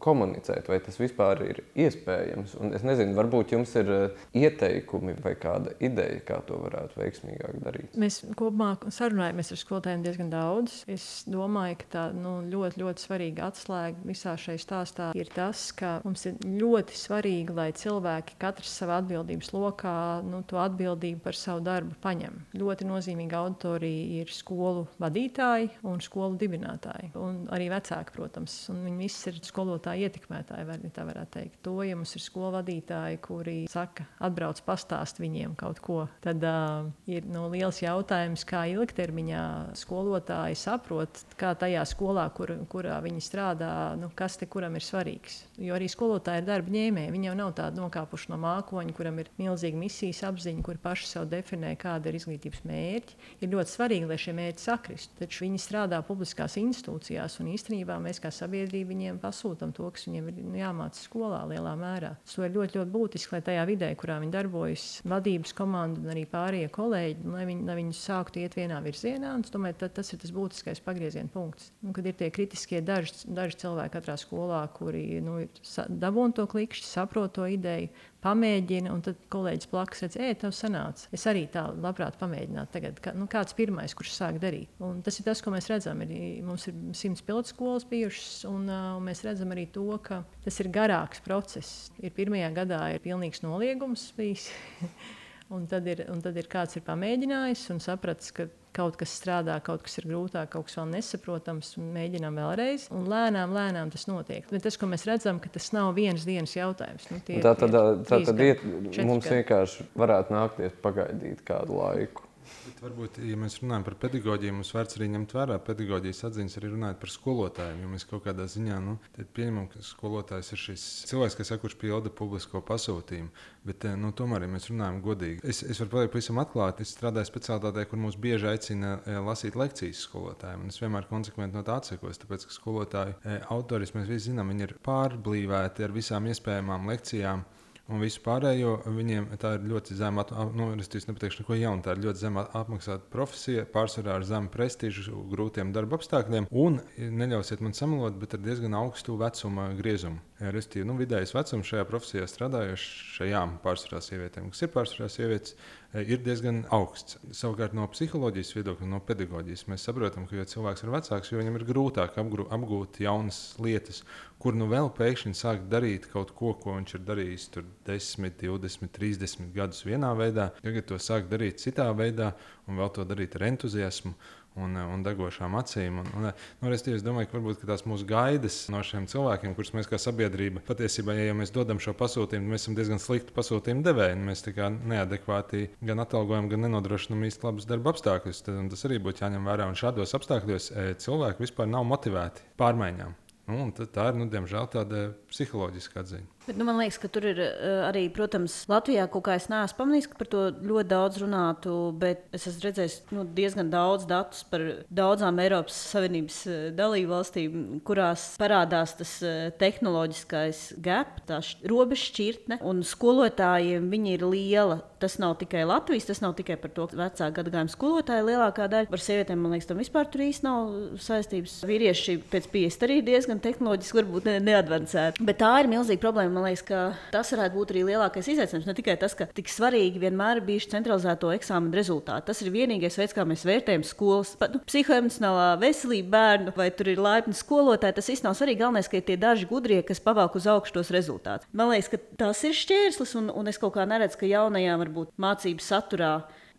[0.04, 2.56] komunicēt, vai tas vispār ir iespējams.
[2.60, 7.60] Un es nezinu, varbūt jums ir eh, ieteikumi vai kāda ideja, kā to varētu veiksmīgāk
[7.64, 7.96] darīt.
[8.00, 10.82] Mēs kopumā sarunājamies ar skolotājiem diezgan daudz.
[10.90, 15.96] Es domāju, ka tā nu, ļoti, ļoti svarīga atslēga visā šajā stāstā ir tas, ka
[16.04, 21.64] mums ir ļoti svarīgi, lai cilvēki katrs savā atbildības lokā nu, to atbildību par savu
[21.64, 22.42] darbu paņem.
[22.60, 27.12] Ļoti nozīmīga auditorija ir skolu vadītāji un skolu dibinātāji.
[27.24, 28.54] Un arī vecāki, protams.
[28.68, 31.58] Viņi visi ir skolotāji ietekmētāji, var, tā varētu teikt.
[31.64, 37.26] To, ja mums ir skolvadītāji, kuri saka, atbrauc pastāst viņiem kaut ko, tad uh, ir
[37.30, 39.44] nu, liels jautājums, kā ilgtermiņā
[39.78, 45.40] skolotāji saprot, kā tajā skolā, kur, kurā viņi strādā, nu, kas te kuram ir svarīgs.
[45.62, 47.12] Jo arī skolotāji ir darba ņēmēji.
[47.14, 51.28] Viņi jau nav tādi nokāpuši no mākoņa, kuram ir milzīga misijas apziņa, kuri paši sev
[51.30, 53.18] definē, kāda ir izglītības mērķi.
[53.40, 55.18] Ir ļoti svarīgi, lai šie mērķi sakristu.
[55.20, 60.30] Taču viņi strādā publiskās institūcijās, un īstenībā mēs kā sabiedrība viņiem pasūtām to, kas viņiem
[60.30, 62.14] ir nu, jāmācās skolā lielā mērā.
[62.24, 66.24] Tas ir ļoti, ļoti būtiski, lai tajā vidē, kurā viņi darbojas, vadības komanda un arī
[66.30, 69.34] pārējie kolēģi, lai viņi, lai viņi sāktu iet vienā virzienā.
[69.44, 71.70] Es domāju, ta, tas ir tas būtiskais pagrieziena punkts.
[71.84, 75.40] Un, kad ir tie kritiskie daži, daži cilvēki katrā skolā, kuri nu,
[75.88, 77.92] dabūna to klikšķi, saprot to ideju,
[78.24, 81.08] pamēģina, un tad kolēģis blakus redz, ej, tev sanāca.
[81.14, 84.72] Es arī tā labprāt pamēģinātu tagad, kā, nu, kāds pirmais, kurš sāk darīt.
[84.84, 86.00] Un tas ir tas, ko mēs redzam.
[86.06, 86.14] Ir,
[86.46, 90.72] mums ir simts pilotu skolas bijušas, un uh, mēs redzam arī to, ka tas ir
[90.74, 91.90] garāks process.
[92.00, 94.48] Ir pirmajā gadā ir pilnīgs noliegums bijis.
[95.54, 99.56] un, tad ir, un tad ir kāds ir pamēģinājis un sapratis, ka kaut kas strādā,
[99.64, 102.88] kaut kas ir grūtāk, kaut kas vēl nesaprotams, un mēģinām vēlreiz.
[102.94, 104.46] Un lēnām, lēnām tas notiek.
[104.50, 107.08] Bet tas, ko mēs redzam, ka tas nav viens dienas jautājums.
[107.12, 109.40] Nu, tā tad, tā tad iet, mums gadi.
[109.40, 112.23] vienkārši varētu nākties pagaidīt kādu laiku.
[112.64, 116.70] Bet varbūt, ja mēs runājam par pedagoģiju, mums vērts arī ņemt vērā pedagoģijas atziņas, arī
[116.72, 117.82] runājot par skolotājiem.
[117.84, 118.94] Jo mēs kaut kādā ziņā nu,
[119.36, 123.28] pieņemam, ka skolotājs ir šis cilvēks, kas kurš pilda publisko pasūtījumu.
[123.68, 126.94] Bet eh, nu, tomēr, ja mēs runājam godīgi, es, es varu pateikt, pavisam atklāti, es
[126.96, 130.68] strādāju speciālitātē, kur mūs bieži aicina eh, lasīt lekcijas skolotājiem.
[130.72, 134.68] Es vienmēr konsekventi no tā atsakos, tāpēc ka skolotāju eh, autoris mēs visi zinām, viņi
[134.68, 137.44] ir pārblīvēti ar visām iespējamām lekcijām
[137.92, 140.24] un visu pārējo viņiem tā ir ļoti zema,
[140.56, 145.20] nu, es nepateikšu neko jaunu, tā ir ļoti zema apmaksāta profesija, pārsvarā ar zemu prestižu,
[145.32, 150.22] grūtiem darba apstākļiem, un neļausiet man samalot, bet ar diezgan augstu vecuma griezumu.
[150.44, 155.54] Respektīvi, nu, vidējais vecums šajā profesijā strādājošajām pārsvarā sievietēm, kas ir pārsvarā sievietes,
[156.02, 157.18] ir diezgan augsts.
[157.36, 161.58] Savukārt no psiholoģijas viedokļa, no pedagoģijas mēs saprotam, ka, jo cilvēks ir vecāks, jo viņam
[161.60, 164.02] ir grūtāk apgūt jaunas lietas,
[164.42, 167.48] kur nu vēl pēkšņi sāk darīt kaut ko, ko viņš ir darījis
[167.86, 172.32] 10, 20, 30 gadus vienā veidā, tagad to sāk darīt citā veidā
[172.66, 174.14] un vēl to darīt ar entuziasmu
[174.60, 176.00] un, un degošām acīm.
[176.02, 176.28] Un, un,
[176.60, 179.90] nu, es, es domāju, ka varbūt ka tās mūsu gaidas no šiem cilvēkiem, kurus mēs
[179.90, 184.20] kā sabiedrība patiesībā, ja, mēs dodam šo pasūtījumu, mēs esam diezgan slikti pasūtījumu devēji.
[184.30, 184.46] Mēs
[184.94, 188.44] neadekvāti gan atalgojam, gan nenodrošinām īsti labus darba apstākļus.
[188.46, 189.68] Tad, tas arī būtu jāņem vērā.
[189.70, 193.20] Un šādos apstākļos e, cilvēki vispār nav motivēti pārmaiņām.
[193.44, 196.33] Nu, tā ir, nu, diemžēl, tāda psiholoģiska atziņa.
[196.46, 199.78] Bet, nu, man liekas, ka tur ir uh, arī, protams, Latvijā kaut kā es neesmu
[199.78, 204.42] pamanījis, ka par to ļoti daudz runātu, bet es esmu redzējis nu, diezgan daudz datus
[204.50, 212.10] par daudzām Eiropas Savienības uh, dalību valstīm, kurās parādās tas uh, tehnoloģiskais gap, tā robeža
[212.10, 214.82] šķirtne, un skolotājiem viņi ir liela.
[215.00, 218.88] Tas nav tikai Latvijas, tas nav tikai par to, ka vecāku gadagājumu skolotāji lielākā daļa.
[218.92, 220.70] Par sievietēm, man liekas, tam vispār tur īsti nav
[221.04, 221.58] saistības.
[221.68, 225.24] Vīrieši pēc pieejas arī diezgan tehnoloģiski, varbūt ne, neadvancēti.
[225.28, 226.80] Bet tā ir milzīga problēma man liekas, ka
[227.14, 228.66] tas varētu būt arī lielākais izaicinājums.
[228.68, 232.26] Ne tikai tas, ka tik svarīgi vienmēr ir bijuši centralizēto eksāmenu rezultāti.
[232.28, 237.02] Tas ir vienīgais veids, kā mēs vērtējam skolas, nu, psihoemocionālā veselību bērnu, vai tur ir
[237.02, 237.98] laipni skolotāji.
[237.98, 238.62] Tas viss nav svarīgi.
[238.64, 241.50] Galvenais, ka ir tie daži gudrie, kas pavelk uz augšu tos rezultātus.
[241.56, 245.14] Man liekas, ka tas ir šķērslis, un, un es kaut kā neredzu, ka jaunajām varbūt
[245.20, 246.14] mācību saturā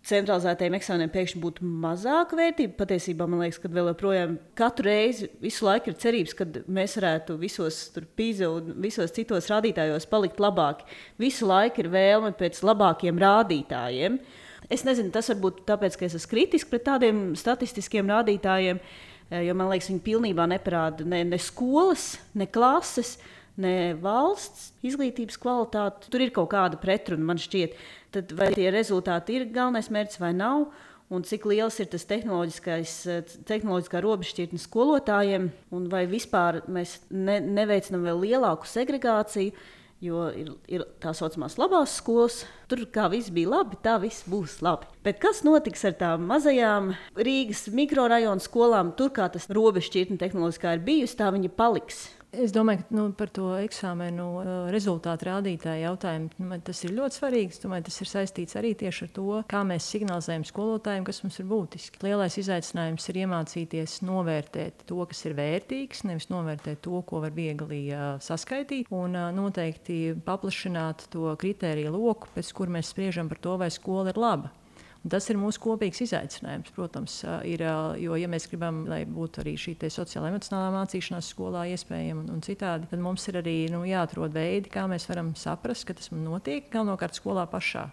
[0.06, 2.76] centralizētajiem eksāmeniem pēkšņi būtu mazāka vērtība.
[2.78, 7.38] Patiesībā man liekas, ka vēl joprojām katru reizi visu laiku ir cerības, ka mēs varētu
[7.41, 7.80] visos
[8.18, 10.86] pīzē un visos citos rādītājos palikt labāki.
[11.22, 14.20] Visu laiku ir vēlme pēc labākiem rādītājiem.
[14.70, 18.82] Es nezinu, tas varbūt tāpēc, ka es esmu kritisks pret tādiem statistiskiem rādītājiem,
[19.46, 23.15] jo man liekas, viņi pilnībā neparāda ne, ne skolas, ne klases
[23.62, 26.10] ne valsts izglītības kvalitāti.
[26.12, 27.78] Tur ir kaut kāda pretruna, man šķiet.
[28.15, 30.68] Tad vai tie rezultāti ir galvenais mērķis vai nav?
[31.13, 38.24] Un cik liels ir tas tehnoloģiskā robežšķirtne skolotājiem, un vai vispār mēs ne, neveicinām vēl
[38.24, 39.54] lielāku segregāciju,
[40.02, 42.41] jo ir, ir tā saucamās labās skolas.
[42.65, 44.89] Tur kā viss bija labi, tā viss būs labi.
[45.06, 48.96] Bet kas notiks ar tām mazajām Rīgas mikrorajonu skolām?
[48.98, 52.08] Tur kā tas robežšķirtne tehnoloģiskā ir bijusi, tā viņa paliks.
[52.41, 57.19] Es domāju, ka nu, par to eksāmenu uh, rezultātu rādītāju jautājumu nu, tas ir ļoti
[57.19, 57.62] svarīgs.
[57.63, 61.48] Domāju, tas ir saistīts arī tieši ar to, kā mēs signalizējam skolotājiem, kas mums ir
[61.52, 62.02] būtiski.
[62.06, 67.86] Lielais izaicinājums ir iemācīties novērtēt to, kas ir vērtīgs, nevis novērtēt to, ko var viegli
[67.93, 73.58] uh, saskaitīt, un uh, noteikti paplašināt to kritēriju loku, pēc kur mēs spriežam par to,
[73.62, 74.54] vai skola ir laba.
[75.06, 76.72] Tas ir mūsu kopīgs izaicinājums.
[76.74, 77.62] Protams, ir,
[78.02, 82.41] jo, ja mēs gribam, lai būtu arī šī sociālā emocionālā mācīšanās skolā iespējama un, un
[82.46, 86.72] citādi, tad mums ir arī nu, jāatrod veidi, kā mēs varam saprast, ka tas notiek
[86.74, 87.86] galvenokārt skolā pašā.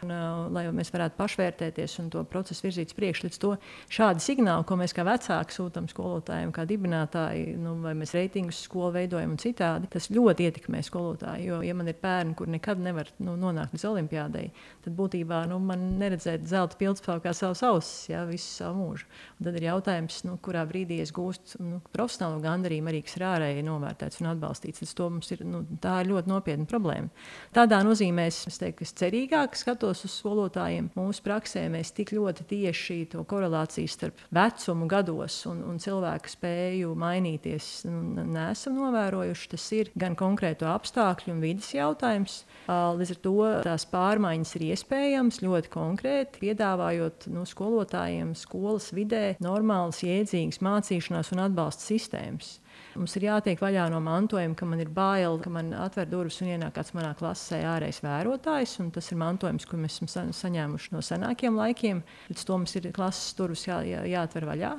[0.00, 3.26] Un, uh, lai mēs varētu pašvērtēties un to procesu virzīt uz priekšu.
[3.26, 3.50] Līdz to
[3.92, 8.94] šādi signāli, ko mēs kā vecāki sūtām skolotājiem, kā dibinātāji, nu, vai mēs reitingus skolu
[8.96, 11.46] veidojam un citādi, tas ļoti ietekmē skolotāju.
[11.50, 14.46] Jo, ja man ir bērni, kur nekad nevar nu, nonākt līdz olimpiādei,
[14.84, 19.08] tad būtībā nu, man neredzēt zelta pildspēku kā savus ausis ja, visu savu mūžu.
[19.38, 23.26] Un tad ir jautājums, nu, kurā brīdī es gūstu nu, profesionālu gandarījumu, arī kas ir
[23.28, 24.84] ārēji novērtēts un atbalstīts.
[24.84, 27.10] Tas ir, nu, ir ļoti nopietna problēma.
[27.56, 31.90] Tādā nozīmē es, es teiktu, ka es cerīgāk skatos skatos uz skolotājiem, mūsu praksē mēs
[31.94, 38.78] tik ļoti tieši to korelāciju starp vecumu gados un, un cilvēku spēju mainīties nu, neesam
[38.78, 39.48] novērojuši.
[39.50, 42.44] Tas ir gan konkrēto apstākļu un vidas jautājums.
[42.70, 50.04] Līdz ar to tās pārmaiņas ir iespējamas ļoti konkrēti, piedāvājot nu, skolotājiem skolas vidē normālas,
[50.06, 52.60] jēdzīgas mācīšanās un atbalsta sistēmas.
[52.98, 56.50] Mums ir jātiek vaļā no mantojuma, ka man ir bail, ka man atver durvis un
[56.56, 58.76] ienāk kāds manā klasē ārējais vērotājs.
[58.96, 62.02] Tas ir mantojums, ko mēs esam saņēmuši no senākiem laikiem.
[62.32, 64.74] Līdz to mums ir klases durvis jā, jā, jāatver vaļā.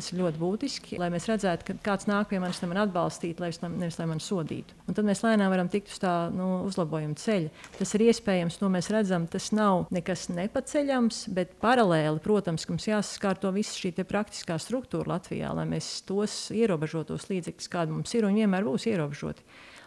[0.00, 3.44] Tas ir ļoti būtiski, lai mēs redzētu, ka kāds nāk pie manis, lai man atbalstītu,
[3.68, 4.72] nevis lai man sodītu.
[4.88, 7.50] Un tad mēs lēnām varam tikt uz tā nu, uzlabojuma ceļa.
[7.76, 9.26] Tas ir iespējams, to mēs redzam.
[9.28, 15.68] Tas nav nekas nepaceļams, bet paralēli, protams, mums jāsaskārto visa šī praktiskā struktūra Latvijā, lai
[15.68, 19.44] mēs tos ierobežotos līdzekļus, kādi mums ir un vienmēr būs ierobežoti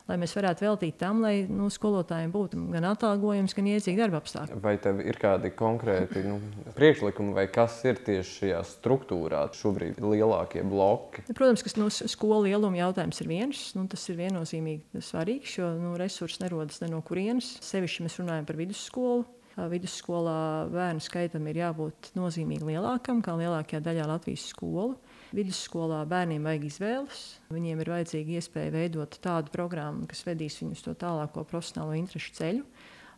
[0.10, 4.60] lai mēs varētu veltīt tam, lai nu, skolotājiem būtu gan atalgojums, gan iedzīgi darba apstākļi.
[4.64, 6.40] Vai tev ir kādi konkrēti nu,
[6.78, 11.24] priekšlikumi, vai kas ir tieši šajā struktūrā šobrīd lielākie bloki?
[11.32, 13.64] Protams, ka nu, skolu lieluma jautājums ir viens.
[13.78, 17.56] Nu, tas ir viennozīmīgi svarīgs, jo nu, resursi nerodas ne no kurienes.
[17.64, 19.24] Sevišķi mēs runājam par vidusskolu.
[19.54, 24.96] Vidusskolā bērnu skaitam ir jābūt nozīmīgi lielākam, kā lielākajā daļā Latvijas skolu.
[25.34, 27.22] Vidusskolā bērniem vajag izvēles.
[27.54, 32.68] Viņiem ir vajadzīga iespēja veidot tādu programmu, kas vedīs viņus to tālāko profesionālo interešu ceļu.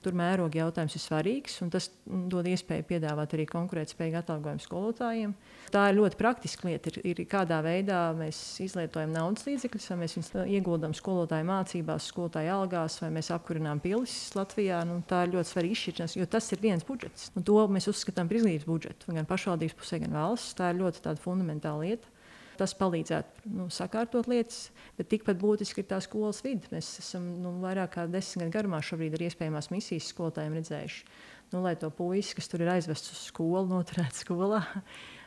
[0.05, 5.31] Tur mēroga jautājums ir svarīgs, un tas dod iespēju piedāvāt arī konkurētspējīgu atalgojumu skolotājiem.
[5.73, 10.17] Tā ir ļoti praktiska lieta, ir, ir kādā veidā mēs izlietojam naudas līdzekļus, vai mēs
[10.19, 14.83] viņus ieguldām skolotāju mācībās, skolotāju algās, vai mēs apkurinām pilis Latvijā.
[14.85, 17.31] Nu, tā ir ļoti svarīga izšķiršanās, jo tas ir viens budžets.
[17.33, 20.53] Un to mēs uzskatām par izglītības budžetu, gan pašvaldības pusē, gan valsts.
[20.59, 22.14] Tā ir ļoti fundamentāla lieta.
[22.59, 26.69] Tas palīdzētu nu, sakārtot lietas, bet tikpat būtiski ir tā skolas vide.
[26.71, 31.03] Mēs esam nu, vairāk kā desmit gadu garumā šobrīd ar iespējamās misijas skolotājiem redzējuši,
[31.51, 34.63] nu, lai to puisi, kas tur ir aizvests uz skolu, noturētu skolā.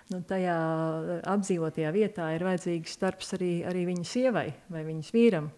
[0.08, 0.54] Nu, tajā
[1.28, 5.50] apdzīvotajā vietā ir vajadzīgs darbs arī, arī viņa sievai vai viņas vīram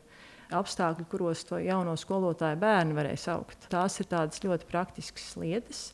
[0.59, 3.69] apstākļi, kuros to jauno skolotāju bērnu varēs augt.
[3.71, 5.85] Tās ir tādas ļoti praktiskas lietas,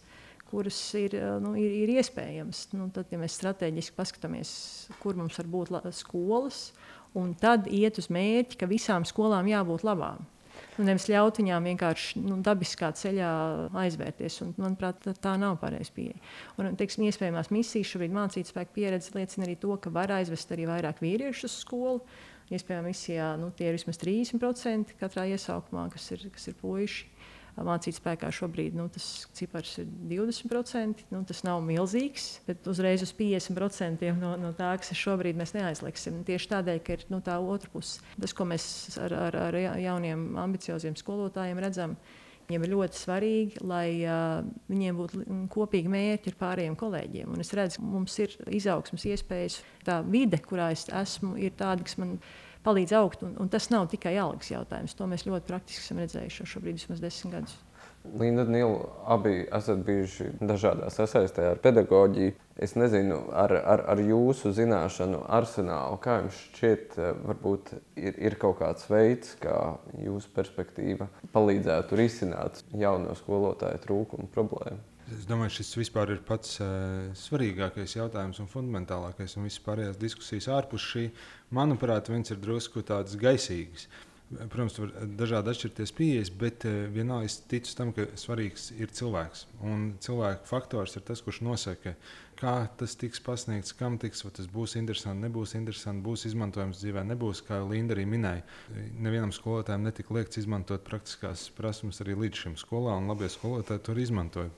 [0.50, 2.66] kuras ir, eh, nu, ir, ir iespējamas.
[2.76, 4.52] Nu, tad, ja mēs strateģiski paskatāmies,
[5.02, 6.70] kur mums var būt skolas,
[7.16, 10.24] un tad iet uz mērķi, ka visām skolām jābūt labām.
[10.76, 13.30] Nu, nevis ļaut viņām vienkārši nu, dabiskā ceļā
[13.80, 14.38] aizvērties.
[14.44, 16.16] Un, manuprāt, tā, nav pareiza pieeja.
[16.61, 20.68] Un, teiksim, iespējamās misijas šobrīd mācīt spēku pieredze liecina arī to, ka var aizvest arī
[20.68, 22.00] vairāk vīriešu uz skolu.
[22.46, 27.15] Iespējams, misijā nu, tie ir vismaz 30% katrā iesaukumā, kas ir, kas ir puiši
[27.64, 31.07] mācīt spēkā šobrīd nu, tas cipars ir 20%.
[31.12, 35.55] Nu, tas nav milzīgs, bet uzreiz uz 50% no, no tā, kas ir šobrīd, mēs
[35.57, 36.21] neaizliksim.
[36.29, 38.05] Tieši tādēļ, ka ir nu, tā otra puse.
[38.21, 38.69] Tas, ko mēs
[39.01, 41.97] ar, ar, ar jauniem, ambicioziem skolotājiem redzam,
[42.47, 47.33] Viņiem ir ļoti svarīgi, lai uh, viņiem būtu kopīgi mērķi ar pārējiem kolēģiem.
[47.35, 49.57] Un es redzu, ka mums ir izaugsmas iespējas.
[49.87, 52.14] Tā vide, kurā es esmu, ir tāda, kas man
[52.66, 53.22] palīdz augt.
[53.26, 54.96] Un, un tas nav tikai algas jautājums.
[54.98, 57.57] To mēs ļoti praktiski esam redzējuši šobrīd vismaz desmit gadus.
[58.14, 62.35] Linda Nīla abi esat bijuši dažādās sasaistē ar pedagoģiju.
[62.62, 68.61] Es nezinu, ar, ar, ar jūsu zināšanu arsenālu, kā jums šķiet, varbūt ir, ir kaut
[68.62, 74.81] kāds veids, kā jūsu perspektīva palīdzētu risināt jauno skolotāju trūkumu problēmu.
[75.14, 79.37] Es domāju, šis vispār ir pats uh, svarīgākais jautājums un fundamentālākais.
[79.38, 81.05] Un vispārējās diskusijas ārpus šī,
[81.55, 83.87] manuprāt, viens ir drusku tāds gaisīgs.
[84.51, 88.90] Protams, tur var dažādi atšķirties pieejas, bet uh, vienalga es ticu tam, ka svarīgs ir
[88.99, 89.47] cilvēks.
[89.62, 91.95] Un cilvēka faktors ir tas, kurš nosaka,
[92.38, 97.05] kā tas tiks pasniegts, kam tiks, vai tas būs interesanti, nebūs interesanti, būs izmantojams dzīvē,
[97.11, 98.44] nebūs, kā Linda arī minēja.
[99.03, 103.96] Nevienam skolotājam netika liekts izmantot praktiskās prasmes arī līdz šim skolā, un labie skolotāji to
[104.01, 104.53] izmantoja.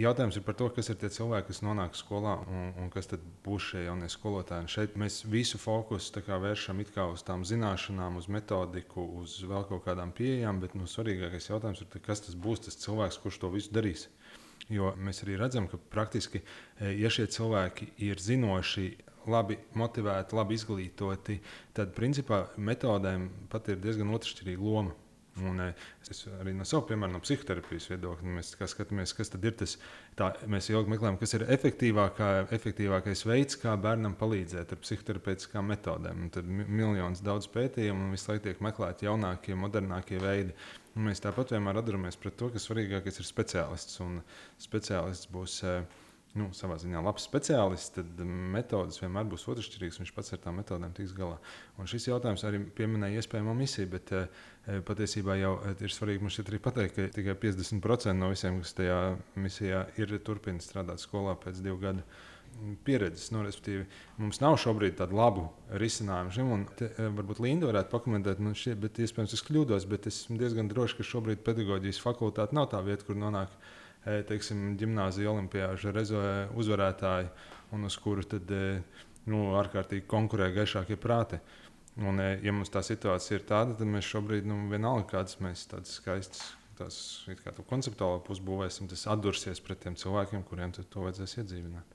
[0.00, 3.24] Jautājums ir par to, kas ir tie cilvēki, kas nonāk skolā un, un kas tad
[3.44, 4.66] būs šie jaunie skolotāji.
[4.66, 10.12] Un šeit mēs visu fokusu vēršam uz tām zināšanām, uz metodiku, uz vēl kaut kādām
[10.14, 14.08] pieejām, bet nu, svarīgākais jautājums ir, kas tas būs tas cilvēks, kurš to visu darīs.
[14.72, 16.40] Jo mēs arī redzam, ka praktiski,
[16.80, 18.86] e, ja šie cilvēki ir zinoši,
[19.28, 21.38] labi motivēti, labi izglītoti,
[21.76, 24.94] tad principā metodēm pat ir diezgan otršķirīga loma.
[25.42, 25.72] Un, e,
[26.06, 29.74] es arī no savas, piemēram, no psihoterapijas viedokļa, mēs skatāmies, kas ir tas.
[30.14, 36.22] Tā, mēs ilgi meklējam, kas ir efektīvākā, efektīvākais veids, kā bērnam palīdzēt ar psihoterapeitiskām metodēm.
[36.22, 40.54] Un tad miljonus daudz pētījumu un visu laiku tiek meklēti jaunākie, modernākie veidi.
[40.94, 43.98] Mēs tāpat vienmēr atduramies pret to, ka svarīgākais ir speciālists.
[44.04, 44.20] Un
[44.62, 45.82] speciālists būs uh,
[46.38, 50.00] nu, savā ziņā labs speciālists, tad metodas vienmēr būs otršķirīgas.
[50.02, 51.38] Viņš pats ar tām metodēm tiks galā.
[51.78, 54.24] Un šis jautājums arī pieminēja iespējamo misiju, bet e,
[54.88, 59.00] patiesībā jau ir svarīgi mums šeit arī pateikt, ka tikai 50% no visiem, kas tajā
[59.38, 62.06] misijā ir, turpina strādāt skolā pēc divu gadu.
[62.86, 63.84] Pieredzes, nu, respektīvi,
[64.22, 65.46] mums nav šobrīd tādu labu
[65.80, 66.66] risinājumu šim.
[66.78, 70.70] Te, varbūt Linda varētu pakomentēt, nu, šie, bet iespējams es kļūdos, bet es esmu diezgan
[70.70, 73.72] drošs, ka šobrīd pedagoģijas fakultāte nav tā vieta, kur nonāk uh,
[74.04, 77.30] E, teiksim, gimnāzija olimpiāža rezolē uzvarētāji,
[77.72, 78.82] un uz kuru tad, e,
[79.32, 81.40] nu, ārkārtīgi konkurē gaišākie prāti.
[82.04, 85.96] Un, ja mums tā situācija ir tāda, tad mēs šobrīd, nu, vienalga, kādas mēs tādas
[86.00, 86.42] skaistas,
[86.76, 86.98] tās
[87.40, 91.93] kā konceptuāli pusbūvēsim, tas atdursies pret tiem cilvēkiem, kuriem to vajadzēs iedzīvināt.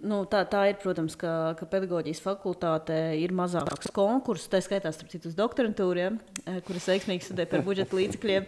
[0.00, 5.10] Nu, tā, tā ir, protams, ka, ka pedagoģijas fakultātē ir mazāks konkurss, tā skaitā starp
[5.12, 8.46] citu uz doktorantūriem, ja, eh, kuras veiksmīgi studē par budžeta līdzekļiem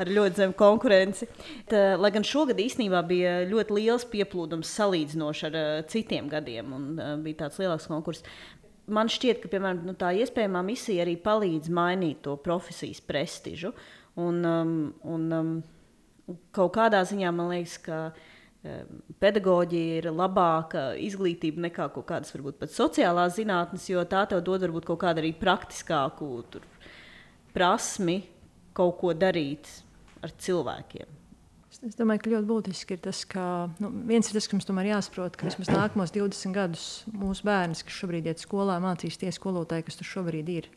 [0.00, 1.28] ar ļoti zemu konkurenci.
[1.68, 6.88] Tā, lai gan šogad īstenībā bija ļoti liels pieplūdums salīdzinoši ar uh, citiem gadiem, un
[6.96, 8.24] uh, bija tāds lielāks konkurss.
[8.88, 13.74] Man šķiet, ka piemēram, nu, tā iespējamā misija arī palīdz mainīt to profesijas prestižu.
[14.20, 15.56] Un, um, un, um,
[16.54, 18.06] kaut kādā ziņā man liekas, ka
[19.20, 24.64] pedagoģija ir labāka izglītība nekā kaut kādas varbūt pat sociālās zinātnes, jo tā tev dod
[24.64, 26.64] varbūt kaut kādu arī praktiskāku tur,
[27.56, 28.22] prasmi
[28.74, 29.68] kaut ko darīt
[30.24, 31.20] ar cilvēkiem.
[31.84, 33.44] Es domāju, ka ļoti būtiski ir tas, ka
[33.82, 37.82] nu, viens ir tas, ka mums tomēr jāsaprot, ka vismaz nākamos 20 gadus mūsu bērns,
[37.84, 40.70] kas šobrīd iet skolā, mācīs tie skolotāji, kas tur šobrīd ir.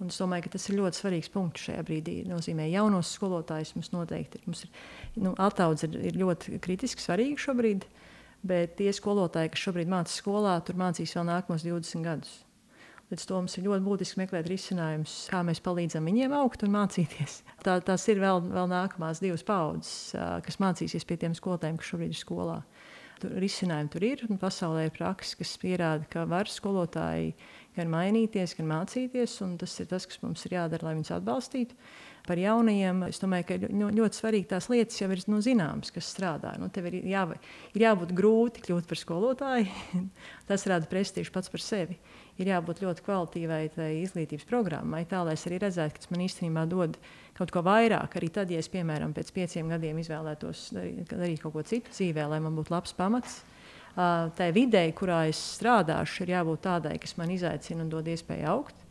[0.00, 2.20] Un es domāju, ka tas ir ļoti svarīgs punkts šajā brīdī.
[2.24, 4.46] Tas nozīmē, ka jaunos skolotājus mums noteikti ir.
[4.48, 4.70] Mums ir
[5.20, 7.84] nu, Ataudz ir, ir ļoti kritiski svarīgi šobrīd,
[8.46, 12.38] bet tie skolotāji, kas šobrīd mācās skolā, tur mācīs vēl nākamos 20 gadus.
[13.10, 17.40] Līdz to mums ir ļoti būtiski meklēt risinājumus, kā mēs palīdzam viņiem augt un mācīties.
[17.66, 20.12] Tā, tās ir vēl, vēl nākamās divas paudzes,
[20.46, 22.60] kas mācīsies pie tiem skolotājiem, kas šobrīd ir skolā.
[23.20, 27.34] Tur risinājumi tur ir, pasaulē ir praksa, kas pierāda, ka var skolotāji
[27.76, 31.76] gan mainīties, gan mācīties, tas ir tas, kas mums ir jādara, lai viņus atbalstītu.
[32.26, 33.58] Par jaunajiem es domāju, ka
[33.96, 36.52] ļoti svarīgi tās lietas jau ir nu, zināmas, kas strādā.
[36.60, 37.26] Nu, tev ir, jā,
[37.74, 40.02] ir jābūt grūti kļūt par skolotāju.
[40.48, 41.98] tas rada prestižu pats par sevi
[42.40, 43.60] ir jābūt ļoti kvalitīvai
[44.00, 46.98] izglītības programmai, tā lai es arī redzētu, ka tas man īstenībā dod
[47.38, 48.16] kaut ko vairāk.
[48.18, 52.42] Arī tad, ja es, piemēram, pēc pieciem gadiem izvēlētos darīt, kaut ko citu dzīvē, lai
[52.44, 53.40] man būtu labs pamats.
[53.96, 58.86] Tā videi, kurā es strādāšu, ir jābūt tādai, kas man izaicina un dod iespēju augt.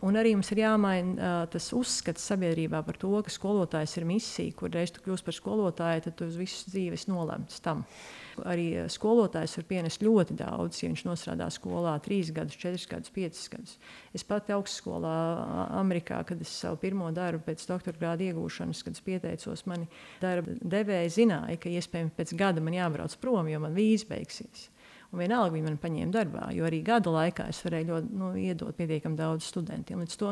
[0.00, 4.54] Un arī mums ir jāmaina uh, tas uzskats sabiedrībā par to, ka skolotājs ir misija,
[4.56, 7.82] kur reiz tu kļūsi par skolotāju, tad tu uz visu dzīves nolemts tam.
[7.84, 12.86] Uh, arī eh, skolotājs var pienest ļoti daudz, ja viņš nostrādā skolā trīs gadus, četrus
[12.90, 13.76] gadus, piecus gadus.
[14.16, 15.14] Es pati augstskolā
[15.80, 19.88] Amerikā, kad es savu pirmo darbu pēc doktora grāda iegūšanas, kad es pieteicos, mani
[20.22, 24.68] darba devēja zināja, ka iespējams pēc gada man jābrauc prom, jo man vīz beigsies.
[25.10, 28.76] Un vienalga viņi man paņēma darbā, jo arī gada laikā es varēju ļoti, nu, iedot
[28.78, 30.04] pietiekami daudz studentiem.
[30.04, 30.28] Līdz to,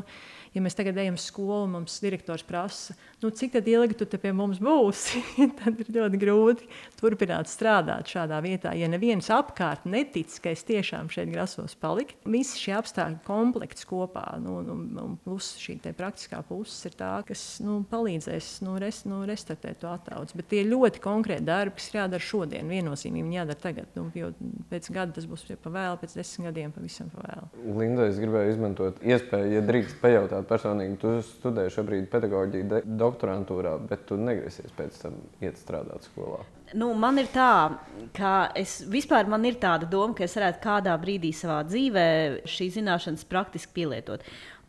[0.55, 4.61] ja mēs tagad ejam uz skolu, mums direktors prasa, nu, cik ilgi tu pie mums
[4.63, 5.19] būsi,
[5.59, 6.69] tad ir ļoti grūti
[7.01, 8.77] turpināt strādāt šādā vietā.
[8.79, 14.29] Ja neviens apkārt netic, ka es tiešām šeit grasos palikt, visi šie apstākļi komplekts kopā,
[14.45, 19.83] nu, nu, plus šī praktiskā puse ir tā, kas nu, palīdzēs nu, res, nu, restartēt
[19.83, 20.39] to attaudzes.
[20.39, 23.91] Bet tie ļoti konkrēti darbi, kas jādara šodien, viennozīmīgi jādara tagad.
[23.99, 24.31] Nu, jo,
[24.71, 27.49] pēc gada tas būs pa vēlu, pēc desmit gadiem pavisam pa vēlu.
[27.79, 34.07] Linda, es gribēju izmantot iespēju, ja drīkst pajautāt personīgi, tu studē šobrīd pedagoģiju doktorantūrā, bet
[34.09, 36.45] tu negrasies pēc tam iet strādāt skolā.
[36.77, 37.79] Nu, man ir tā,
[38.17, 42.09] ka es vispār man ir tāda doma, ka es varētu kādā brīdī savā dzīvē
[42.45, 44.27] šīs zināšanas praktiski pielietot.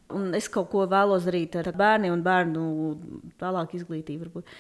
[0.09, 2.61] Un es kaut ko vēlos darīt ar bērniem un bērnu
[3.37, 4.25] tālāku izglītību.
[4.25, 4.53] Varbūt.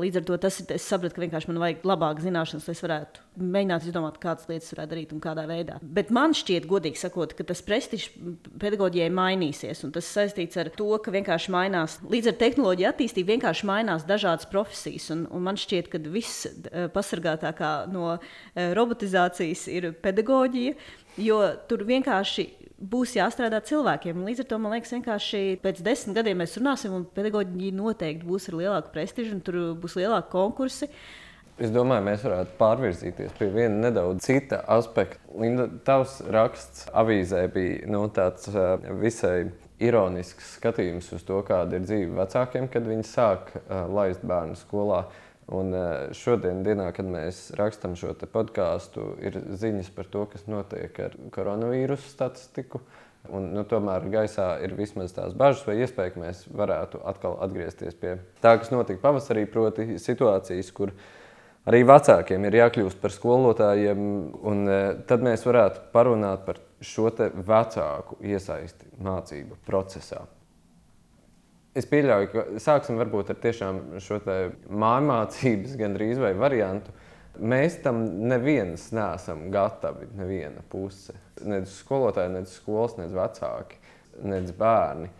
[0.00, 3.24] Līdz ar to tas es sapratu, ka vienkārši man vajag labākas zināšanas, lai es varētu
[3.54, 5.76] mēģināt izdomāt, kādas lietas varētu darīt un kādā veidā.
[5.82, 8.14] Bet man šķiet, godīgi sakot, ka tas prestižs
[8.62, 9.84] pedagoģijai mainīsies.
[9.92, 15.10] Tas saistīts ar to, ka vienkārši mainās, līdz ar tehnoloģiju attīstību, vienkārši mainās dažādas profesijas.
[15.12, 20.78] Un, un man šķiet, ka viss eh, pasargātākā no eh, robotizācijas ir pedagoģija,
[21.20, 24.24] jo tur vienkārši būs jāstrādā cilvēkiem.
[24.26, 28.48] Līdz ar to man liekas, vienkārši pēc desmit gadiem mēs runāsim, un pedagoģija noteikti būs
[28.50, 30.90] ar lielāku prestižu, un tur būs lielāki konkursi.
[31.54, 35.20] Es domāju, mēs varētu pārvirzīties pie viena nedaudz cita aspekta.
[35.38, 41.86] Linda, tavs raksts avīzē bija nu, tāds uh, visai ironisks skatījums uz to, kāda ir
[41.86, 45.04] dzīve vecākiem, kad viņi sāk uh, laist bērnu skolā.
[45.52, 45.74] Un
[46.16, 52.08] šodien, dienā, kad mēs rakstām šo podkāstu, ir ziņas par to, kas notiek ar koronavīrusu
[52.08, 52.80] statistiku.
[53.32, 57.96] Un, nu, tomēr gaisā ir vismaz tās bažas, vai iespēja, ka mēs varētu atkal atgriezties
[57.96, 60.92] pie tā, kas notika pavasarī, proti, situācijas, kur
[61.64, 64.06] arī vecākiem ir jākļūst par skolotājiem.
[64.44, 64.64] Un,
[65.08, 70.24] tad mēs varētu parunāt par šo vecāku iesaisti mācību procesā.
[71.74, 74.20] Es pieļauju, ka sāksim varbūt ar tiešām šo
[74.70, 76.94] mācības gandrīz vai variantu.
[77.34, 81.16] Mēs tam neviens neesam gatavi, neviena puse.
[81.42, 83.80] Nec skolotāji, nec skolas, nec vecāki,
[84.22, 85.10] nec bērni.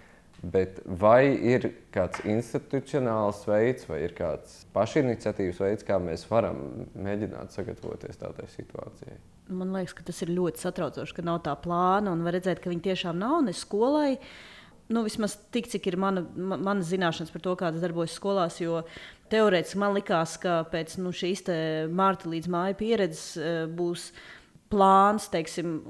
[0.44, 6.60] Bet vai ir kāds institucionāls veids, vai ir kāds pašiniciatīvas veids, kā mēs varam
[6.94, 9.16] mēģināt sagatavoties tādai situācijai?
[9.48, 12.70] Man liekas, ka tas ir ļoti satraucoši, ka nav tā plāna un var redzēt, ka
[12.70, 14.12] viņi tiešām nav ne skolai
[14.92, 18.60] nu, vismaz tik, cik ir mana, mana zināšanas par to, kādas darbojas skolās.
[18.62, 18.82] Jo
[19.32, 21.46] teorētiski man likās, ka pēc nu, šīs
[21.94, 24.10] mārta līdz māju pieredzes e, būs
[24.72, 25.80] plāns, teiksim,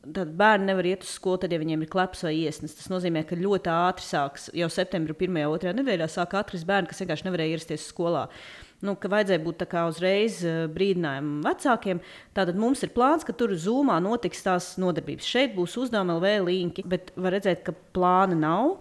[0.00, 2.72] Tad bērni nevar iet uz skolu, tad, ja viņiem ir kleps vai iesnas.
[2.72, 5.36] Tas nozīmē, ka ļoti ātri sāks jau septembrī, 1.
[5.44, 5.74] un 2.
[5.76, 8.22] nedēļā, sāk atkrist bērni, kas vienkārši nevarēja ierasties skolā.
[8.24, 12.00] Uh, nu, ka vajadzēja būt uzreiz eh, brīdinājumam vecākiem.
[12.36, 15.28] Tātad mums ir plāns, ka tur zūmā notiks tās nodarbības.
[15.28, 18.78] Šeit būs uzdevumi LV linki, bet var redzēt, ka plāna nav.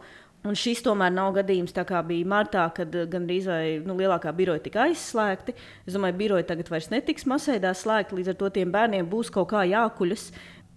[0.47, 4.63] Un šis tomēr nav gadījums, kā bija martā, kad eh, gandrīz vai nu, lielākā biroja
[4.63, 5.55] tika aizslēgti.
[5.85, 9.33] Es domāju, ka biroja tagad vairs netiks masveidā slēgti, līdz ar to tiem bērniem būs
[9.35, 10.29] kaut kā jākuļas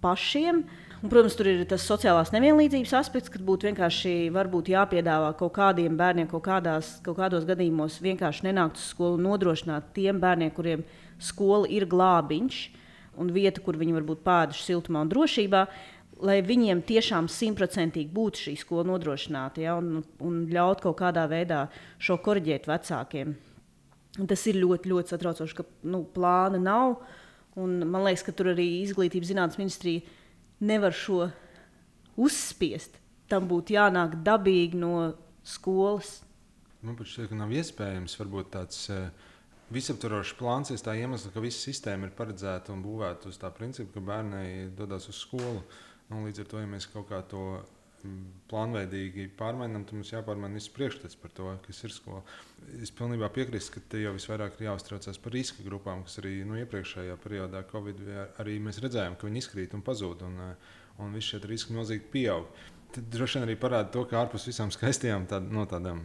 [0.03, 0.65] pašiem.
[1.03, 6.29] Un, protams, tur ir tas sociālās nevienlīdzības aspekts, kad būtu vienkārši jāpiedāvā kaut kādiem bērniem,
[6.31, 10.85] kaut, kādās, kaut kādos gadījumos vienkārši nenākt uz skolu un nodrošināt tiem bērniem, kuriem
[11.19, 12.61] skola ir glābiņš
[13.19, 15.65] un vieta, kur viņi var būt pēduši siltumā un drošībā.
[16.23, 21.65] Lai viņiem tiešām simtprocentīgi būtu šī skola nodrošināta ja, un, un ļaut kaut kādā veidā
[21.99, 23.35] šo korģēt vecākiem.
[24.23, 27.01] Un tas ir ļoti, ļoti satraucoši, ka nu, plāna nav.
[27.59, 30.21] Un man liekas, ka tur arī izglītības zinātnes ministrija
[30.63, 31.27] nevar šo
[32.19, 32.99] uzspiest.
[33.31, 35.13] Tam būtu jānāk dabīgi no
[35.47, 36.21] skolas.
[36.83, 39.07] Man šķiet, ka nav iespējams varbūt tāds uh,
[39.73, 43.95] visaptvarošs plāns, ja tā iemesla, ka visa sistēma ir paredzēta un būvēta uz tā principa,
[43.95, 45.63] ka bērni dodas uz skolu.
[46.09, 47.61] Nu, līdz ar to, ja mēs kaut kā to
[48.51, 52.21] plānveidīgi pārmainām, tad mums jāpārmaina viss priekšstats par to, kas ir skola.
[52.83, 56.59] Es pilnībā piekrītu, ka te jau visvairāk ir jāuztraucās par riska grupām, kas arī nu,
[56.61, 58.03] iepriekšējā periodā, Covid,
[58.43, 60.25] arī mēs redzējām, ka viņi izkrīt un pazūd.
[60.27, 62.49] Un, uh, un visi šie riski milzīgi pieaug.
[62.93, 66.03] Tad droši vien arī parāda to, ka ārpus visām skaistajām tād, no tādām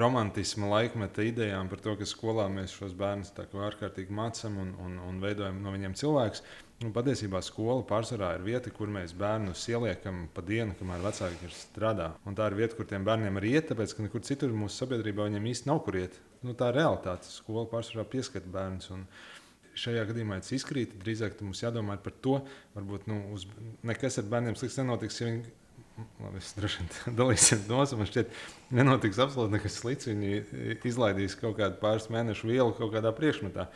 [0.00, 4.74] romantisma laikmeta idejām par to, ka skolā mēs šos bērnus tā kā ārkārtīgi mācām un,
[4.84, 6.44] un, un veidojam no viņiem cilvēkus.
[6.80, 11.52] Nu, patiesībā skola pārsvarā ir vieta, kur mēs bērnus ieliekam pa dienu, kamēr vecāki ir
[11.52, 12.06] strādā.
[12.24, 15.26] Un tā ir vieta, kur tiem bērniem arī iet, tāpēc ka nekur citur mūsu sabiedrībā
[15.26, 16.16] viņiem īsti nav kur iet.
[16.40, 17.28] Nu, tā ir realitāte.
[17.28, 18.88] Skola pārsvarā pieskata bērnus.
[18.96, 19.04] Un,
[19.76, 20.96] šajā gadījumā tas izkrīt.
[21.04, 22.40] Drīzāk mums jādomā par to,
[22.74, 23.44] varbūt nu, uz,
[23.86, 25.20] nekas ar bērniem slikts nenotiks.
[25.20, 25.56] Ja viņi,
[26.16, 28.36] Labi, es droši vien dalīsimies domās, man šķiet,
[28.72, 30.08] nenotiks absolūti nekas slikts.
[30.08, 33.68] Viņi izlaidīs kaut kādu pāris mēnešu vielu kaut kādā priekšmetā.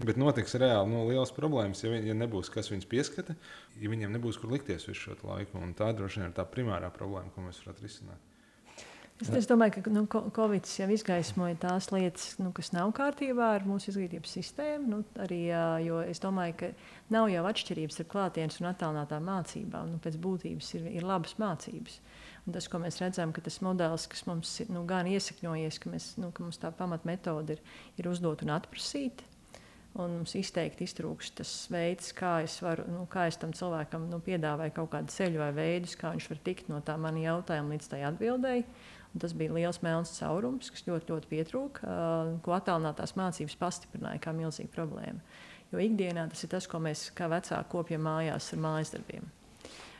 [0.00, 3.36] Bet notiks reāli nu, liels problēmas, ja, viņi, ja nebūs kas viņus pieskata,
[3.80, 5.60] ja viņiem nebūs kur likties visu šo laiku.
[5.60, 8.28] Un tā droši vien ir tā primārā problēma, ko mēs varētu risināt.
[9.22, 10.02] Es, es domāju, ka nu,
[10.34, 14.88] Covid jau izgaismoja tās lietas, nu, kas nav kārtībā ar mūsu izglītības sistēmu.
[14.90, 15.44] Nu, arī,
[15.84, 16.70] jo es domāju, ka
[17.14, 19.92] nav jau atšķirības starp klātienes un attālinātām mācībām.
[19.94, 22.00] Nu, pēc būtības ir, ir labas mācības.
[22.48, 25.92] Un tas, ko mēs redzam, ka tas modelis, kas mums ir nu, gan iesakņojies, ka,
[25.92, 27.62] mēs, nu, ka mums tā pamatmetode ir,
[28.02, 29.22] ir uzdot un atprasīt.
[29.92, 34.22] Un mums izteikti iztrūkst tas veids, kā es, varu, nu, kā es tam cilvēkam nu,
[34.24, 37.90] piedāvāju kaut kādu ceļu vai veidus, kā viņš var tikt no tā mana jautājuma līdz
[37.92, 38.64] tai atbildēji.
[39.12, 41.96] Un tas bija liels melns caurums, kas ļoti, ļoti pietrūka,
[42.40, 45.20] ko attālinātās mācības pastiprināja kā milzīga problēma.
[45.72, 49.28] Jo ikdienā tas ir tas, ko mēs kā vecāki kopjam mājās ar mājas darbiem.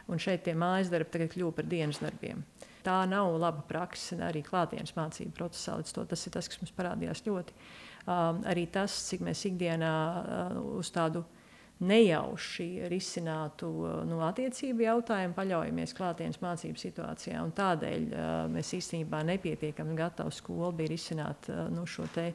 [0.09, 2.40] Un šeit tie mājas darbi tagad kļuva par dienas darbiem.
[2.82, 5.76] Tā nav laba praksa arī klātienes mācību procesā.
[6.09, 7.55] Tas ir tas, kas mums parādījās ļoti.
[8.03, 11.43] Um, arī tas, cik mēs ikdienā uh, uz tādu uh,
[11.83, 13.69] nejauši risinātu
[14.07, 17.43] nu, attiecību jautājumu, paļaujamies klātienes mācību situācijā.
[17.59, 22.31] Tādēļ uh, mēs īstenībā nepietiekami gatavi skolu bija risināt uh, nu, šo te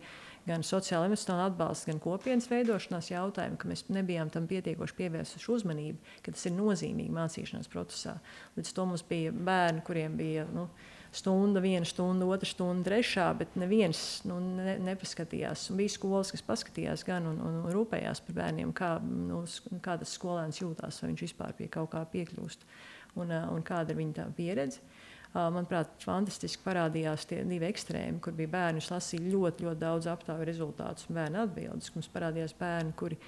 [0.48, 6.14] gan sociālo emocionālo atbalstu, gan kopienas veidošanās jautājumu, ka mēs nebijām tam pietiekoši pievērsuši uzmanību,
[6.24, 8.18] ka tas ir nozīmīgi mācīšanās procesā.
[8.60, 10.48] Līdz to mums bija bērni, kuriem bija.
[10.56, 10.70] Nu,
[11.18, 15.68] stunda, viena stunda, otra stunda, trešā, bet neviens nu, ne, nepaskatījās.
[15.72, 19.42] Un bija skolas, kas paskatījās gan un, un, un rūpējās par bērniem, kā, nu,
[19.84, 22.66] kā tas skolēns jūtas, vai viņš vispār pie kaut kā piekļūst
[23.18, 24.84] un, un kāda ir viņa pieredze.
[25.38, 30.48] Manuprāt, fantastiski parādījās tie divi ekstrēmi, kur bija bērni, kas lasīja ļoti, ļoti daudz aptauju
[30.48, 31.92] rezultātus un bērnu atbildes.
[31.94, 33.20] Mums parādījās bērni, kuri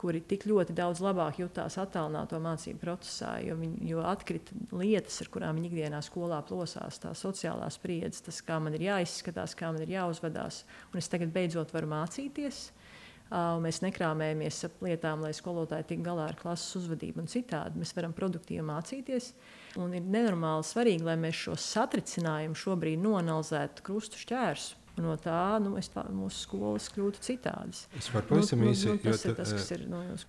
[0.00, 5.30] kuri tik ļoti daudz labāk jutās attālināto mācību procesā, jo, viņi, jo atkrita lietas, ar
[5.34, 9.84] kurām viņi ikdienā skolā plosās, tā sociālā spriedze, tas, kā man ir jāizskatās, kā man
[9.84, 10.64] ir jāuzvedās.
[10.92, 12.70] Un es tagad beidzot varu mācīties.
[13.30, 17.78] Uh, mēs nekrāmējamies ap lietām, lai skolotāji tiktu galā ar klases uzvedību un citādi.
[17.78, 19.28] Mēs varam produktīvi mācīties.
[19.78, 25.72] Un ir nenormāli svarīgi, lai mēs šo satricinājumu šobrīd noanalizētu krustu šķērsu no tā nu,
[25.94, 27.84] tā, mūsu skolas kļūtu citādas.
[27.98, 29.86] Es varu pavisam nu, īsi nu, tas ir tas, kas ir.
[29.90, 30.26] Nu, jūs...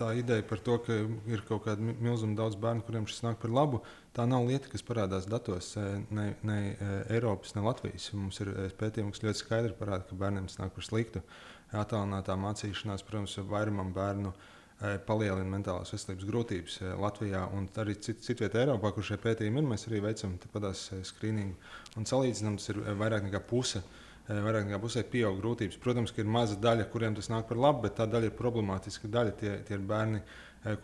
[0.00, 0.98] Tā ideja par to, ka
[1.30, 3.82] ir kaut kāda milzīga daudz bērnu, kuriem šis nāk par labu,
[4.16, 5.72] tā nav lieta, kas parādās datos
[6.10, 6.60] ne, ne
[7.08, 8.10] Eiropas, ne Latvijas.
[8.16, 11.24] Mums ir pētījumi, kas ļoti skaidri parāda, ka bērniem tas nāk par sliktu.
[11.70, 14.58] Attālinātā mācīšanās, protams, vairumam bērnu Eh,
[15.04, 19.66] palielina mentālās veselības grūtības eh, Latvijā un arī cit, citvietā Eiropā, kur šie pētījumi ir.
[19.68, 23.84] Mēs arī veicam tādas eh, skrīningu un salīdzinām, tas ir vairāk nekā puse.
[24.30, 25.80] Vairāk nekā pusē pieaug grūtības.
[25.82, 29.10] Protams, ka ir maza daļa, kuriem tas nāk par labu, bet tā daļa ir problemātiska
[29.10, 29.32] daļa.
[29.40, 30.20] Tie, tie ir bērni,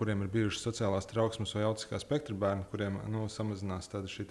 [0.01, 4.27] kuriem ir bijušas sociālās trauksmes vai autiskā spektra bērni, kuriem nu, samazinās šī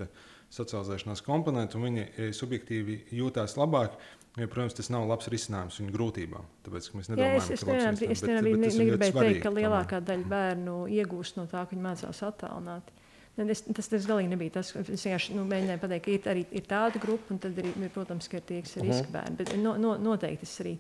[0.54, 3.98] socializēšanās komponente, un viņi subjektīvi jūtās labāk.
[4.36, 6.48] Ja, protams, tas nav labs risinājums viņu grūtībām.
[6.66, 8.12] Tāpēc mēs nedomājam, Jā, es, ka tas ir.
[8.12, 12.98] Es negribēju ne, teikt, ka lielākā daļa bērnu iegūst no tā, ka viņi mācās attālināti.
[13.36, 16.68] Es, tas, tas galīgi nebija tas, es vienkārši nu, mēģināju pateikt, ka ir arī ir
[16.68, 18.92] tāda grupa, un tad arī, protams, ir tie, kas ir uh -huh.
[18.92, 19.36] riska bērni.
[19.40, 20.78] Bet no, no, noteikti es arī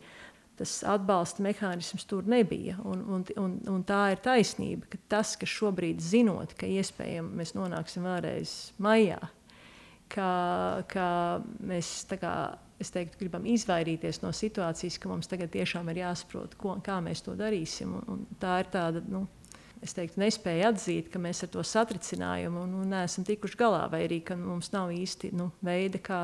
[0.56, 2.78] tas atbalsta mehānisms tur nebija.
[2.84, 7.56] Un, un, un, un tā ir taisnība, ka tas, kas šobrīd zinot, ka iespējams mēs
[7.58, 9.20] nonāksim vēlreiz maijā,
[10.12, 10.30] ka,
[10.92, 11.08] ka
[11.66, 12.34] mēs kā,
[12.80, 17.36] teiktu, gribam izvairīties no situācijas, ka mums tagad tiešām ir jāsaprot, ko, kā mēs to
[17.40, 17.96] darīsim.
[18.00, 19.04] Un, un tā ir tāda.
[19.10, 19.28] Nu,
[19.86, 24.18] Es teiktu, nespēju atzīt, ka mēs ar to satricinājumu un neesam tikuši galā, vai arī
[24.26, 26.22] ka mums nav īsti nu, veida, kā,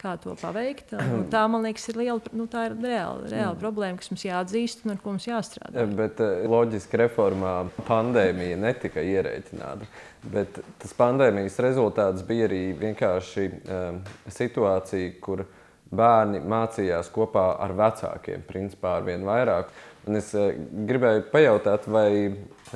[0.00, 0.94] kā to paveikt.
[0.96, 3.60] Un tā, man liekas, ir liela nu, ir reāla, reāla mm.
[3.62, 5.86] problēma, kas mums jāatzīst un ar ko mums jāstrādā.
[5.98, 7.54] Bet eh, loģiski reformā
[7.88, 9.88] pandēmija netika ierēķināta.
[10.32, 15.44] Bet tas pandēmijas rezultāts bija arī vienkārši um, situācija, kur
[15.92, 19.72] bērni mācījās kopā ar vecākiem, principā ar vien vairāk.
[20.06, 20.52] Un es uh,
[20.88, 22.08] gribēju pajautāt, vai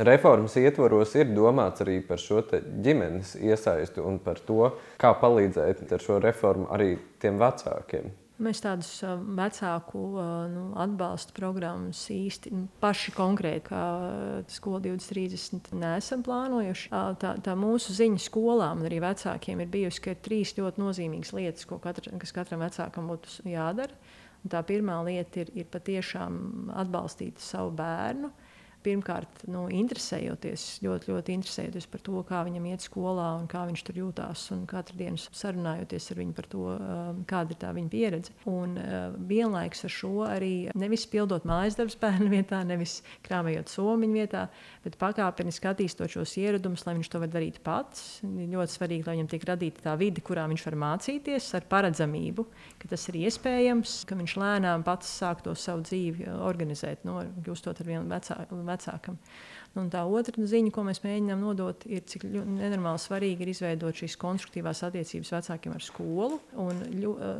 [0.04, 2.42] reformas ietvaros ir domāts arī par šo
[2.84, 4.70] ģimenes iesaistu un par to,
[5.00, 8.12] kā palīdzēt ar šo reformu arī tiem vecākiem.
[8.36, 8.90] Mēs tādus
[9.32, 10.00] vecāku
[10.52, 12.50] nu, atbalsta programmas īsti
[12.82, 13.84] paši konkrēti, kā
[14.52, 16.90] Skola 2030, neesam plānojuši.
[17.22, 21.32] Tā, tā mūsu ziņa skolām un arī vecākiem ir bijusi, ka ir trīs ļoti nozīmīgas
[21.32, 23.96] lietas, katra, kas katram vecākam būtu jādara.
[24.44, 26.36] Un tā pirmā lieta ir, ir patiešām
[26.76, 28.34] atbalstīt savu bērnu
[28.86, 33.82] pirmkārt, nu, interesējoties, ļoti, ļoti interesējoties par to, kā viņam iet skolā un kā viņš
[33.88, 34.46] tur jūtās.
[34.70, 38.34] Katru dienu sarunājoties ar viņu par to, um, kāda ir tā viņa pieredze.
[38.50, 44.20] Un uh, vienlaikus ar šo arī nevis pildot mājas darbus bērnu vietā, nevis krāpējot somiņu
[44.20, 44.46] vietā,
[44.84, 48.04] bet pakāpeniski attīstot šos ieradumus, lai viņš to var darīt pats.
[48.26, 52.46] Ir ļoti svarīgi, lai viņam tiek radīta tā vide, kurā viņš var mācīties ar paredzamību,
[52.80, 57.82] ka tas ir iespējams, ka viņš lēnām pats sāk to savu dzīvi organizēt, no, kļūstot
[57.82, 59.18] ar vienu vecāku vecākam.
[59.76, 63.98] Nu, un tā otra ziņa, ko mēs mēģinām nodot, ir, cik nenormāli svarīgi ir izveidot
[64.00, 66.38] šīs konstruktīvās attiecības vecākiem ar skolu.
[66.62, 66.80] Un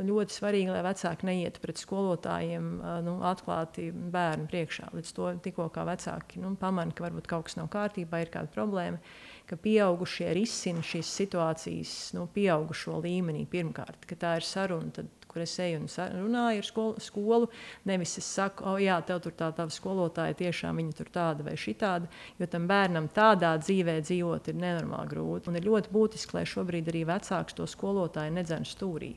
[0.05, 2.68] ļoti svarīgi, lai vecāki neietu pret skolotājiem
[3.07, 4.91] nu, atklāti bērnu priekšā.
[4.99, 8.53] Līdz to tikko kā vecāki nu, pamanā, ka varbūt kaut kas nav kārtībā, ir kāda
[8.53, 9.01] problēma
[9.47, 15.42] ka pieaugušie risina šīs situācijas nu, pieaugušo līmenī pirmkārt, ka tā ir saruna, tad kur
[15.44, 15.88] es eju un
[16.22, 17.01] runāju ar skolu.
[17.01, 17.49] skolu
[17.84, 21.44] nevis es saku, o, oh, jā, tev tur tā tava skolotāja tiešām viņa tur tāda
[21.44, 25.51] vai šitāda, jo tam bērnam tādā dzīvē dzīvot ir nenormāli grūti.
[25.53, 29.12] Un ir ļoti būtiski, lai šobrīd arī vecāks to skolotāju nedzen stūrī.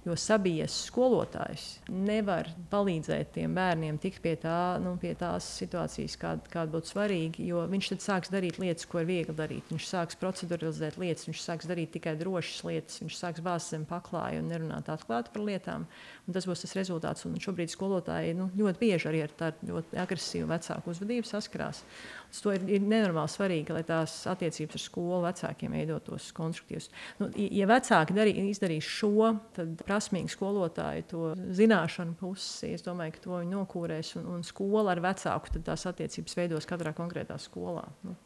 [0.00, 6.48] Jo sabijies skolotājs nevar palīdzēt tiem bērniem tikt pie, tā, nu, pie tās situācijas, kāda,
[6.48, 7.44] kāda būtu svarīga.
[7.44, 9.68] Jo viņš tad sāks darīt lietas, ko ir viegli darīt.
[9.68, 14.40] Viņš sāks proceduralizēt lietas, viņš sāks darīt tikai drošas lietas, viņš sāks bāzt zem paklāja
[14.40, 15.84] un nerunāt atklāti par lietām.
[16.24, 17.28] Un tas būs tas rezultāts.
[17.28, 21.84] Un šobrīd skolotāji nu, ļoti bieži arī ar tādu ļoti agresīvu vecāku uzvedību saskarās.
[22.30, 26.86] Tas ir, ir nenormāli svarīgi, lai tās attiecības ar skolu vecākiem veidotos konstruktīvas.
[27.18, 33.24] Nu, ja vecāki darī, izdarīs šo, tad prasmīgi skolotāji to zināšanu pusi, es domāju, ka
[33.24, 37.88] to viņi nokūrēs un, un skola ar vecāku tās attiecības veidos katrā konkrētā skolā.
[38.06, 38.16] Nu.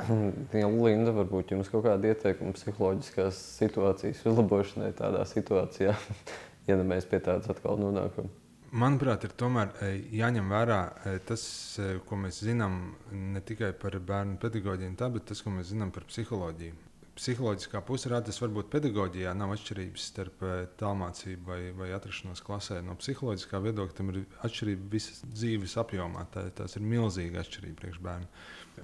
[0.60, 5.96] Ja, Linda, varbūt jums kaut kāda ieteikuma psiholoģiskās situācijas uzlabošanai tādā situācijā,
[6.68, 8.30] ja ne mēs pie tādas atkal nonākam?
[8.70, 11.42] Manuprāt, ir tomēr e, jāņem vērā e, tas,
[11.82, 12.76] e, ko mēs zinām
[13.10, 16.76] ne tikai par bērnu pedagoģiju, tā, bet tas, ko mēs zinām par psiholoģiju.
[17.18, 20.44] Psiholoģiskā pusē rādās, varbūt pedagoģijā nav atšķirības starp
[20.80, 22.78] tālmācību vai, vai atrašanos klasē.
[22.86, 26.28] No psiholoģiskā viedokļa tam ir atšķirība visas dzīves apjomā.
[26.32, 28.30] Tā, tās ir milzīga atšķirība priekš bērnu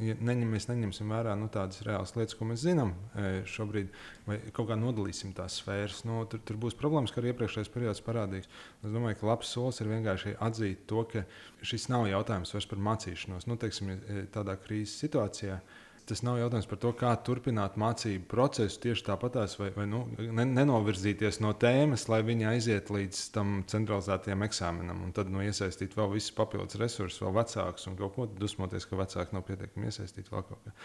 [0.03, 3.95] ja neņem, mēs neņemsim vērā nu, tādas reālas lietas, ko mēs zinām e, šobrīd,
[4.27, 8.05] vai kaut kā nodalīsim tās sfēras, nu, tur, tur būs problēmas, kā arī iepriekšējais periods
[8.07, 8.51] parādīs.
[8.83, 11.25] Es domāju, ka labs solis ir vienkārši atzīt to, ka
[11.67, 13.49] šis nav jautājums vairs par mācīšanos.
[13.51, 15.61] Nu, teiksim, e, tādā krīzes situācijā
[16.07, 20.47] tas nav jautājums par to, kā turpināt mācību procesu tieši tāpatās, vai, vai nu, ne,
[20.49, 26.13] nenovirzīties no tēmas, lai viņi aiziet līdz tam centralizētajam eksāmenam, un tad nu, iesaistīt vēl
[26.15, 30.47] visus papildus resursus, vēl vecākus un kaut ko dusmoties, ka vecāki nav pietiekami iesaistīti vēl
[30.51, 30.77] kaut kā.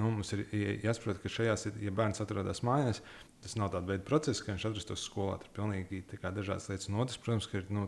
[0.00, 0.46] Nu, mums ir
[0.86, 3.02] jāsaprot, ka šajās, ja bērns atrodas mājās,
[3.40, 5.38] tas nav tāds veids process, ka viņš atrastos skolā.
[5.40, 6.88] Tur ir pilnīgi dažādas lietas.
[6.90, 7.86] Un otrs, protams, ka ir nu,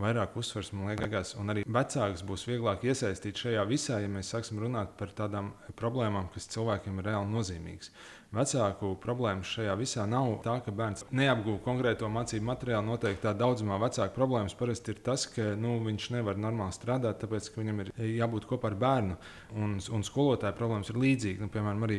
[0.00, 4.60] vairāk uzsvars, man liekas, un arī vecāks būs vieglāk iesaistīt šajā visā, ja mēs sāksim
[4.62, 7.90] runāt par tādām problēmām, kas cilvēkiem ir reāli nozīmīgas.
[8.32, 12.86] Vecāku problēmas šajā visā nav tā, ka bērns neapgūst konkrēto mācību materiālu.
[12.88, 17.50] Noteikti tā daudzumā vecāku problēmas parasti ir tas, ka nu, viņš nevar normāli strādāt, tāpēc
[17.52, 17.90] ka viņam ir
[18.22, 19.18] jābūt kopā ar bērnu.
[19.52, 21.44] Un, un skolotāja problēmas ir līdzīgas.
[21.44, 21.98] Nu, piemēram, arī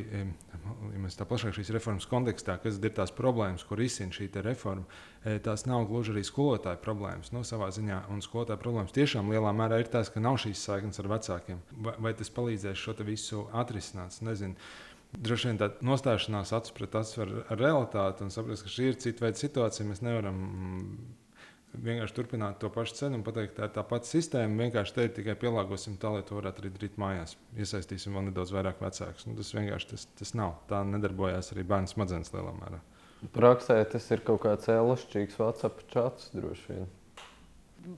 [0.93, 4.85] ja mēs tā plašāk šīs reformas kontekstā, kas ir tās problēmas, kur izsina šī reforma,
[5.45, 7.29] tās nav gluži arī skolotāja problēmas.
[7.35, 11.03] Nu, savā ziņā, un skolotāja problēmas tiešām lielā mērā ir tās, ka nav šīs saiknes
[11.03, 11.61] ar vecākiem.
[11.77, 14.17] Vai, vai tas palīdzēs šo visu atrisināt?
[14.23, 14.57] Nezinu.
[15.13, 18.97] Droši vien tā nostāšanās acis pret acis ar, ar realitāti un saprast, ka šī ir
[19.01, 19.85] cita veida situācija.
[19.87, 20.39] Mēs nevaram
[21.73, 24.65] vienkārši turpināt to pašu ceļu un pateikt, tā ir tā pati sistēma.
[24.65, 27.37] Vienkārši te tikai pielāgosim tā, lai to varētu arī darīt mājās.
[27.57, 29.27] Iesaistīsim vēl nedaudz vairāk vecākus.
[29.29, 30.57] Nu, tas vienkārši tas, tas nav.
[30.69, 32.81] Tā nedarbojās arī bērnu smadzenes lielā mērā.
[33.33, 36.91] Praksē tas ir kaut kāds elastīgs WhatsApp chats droši vien.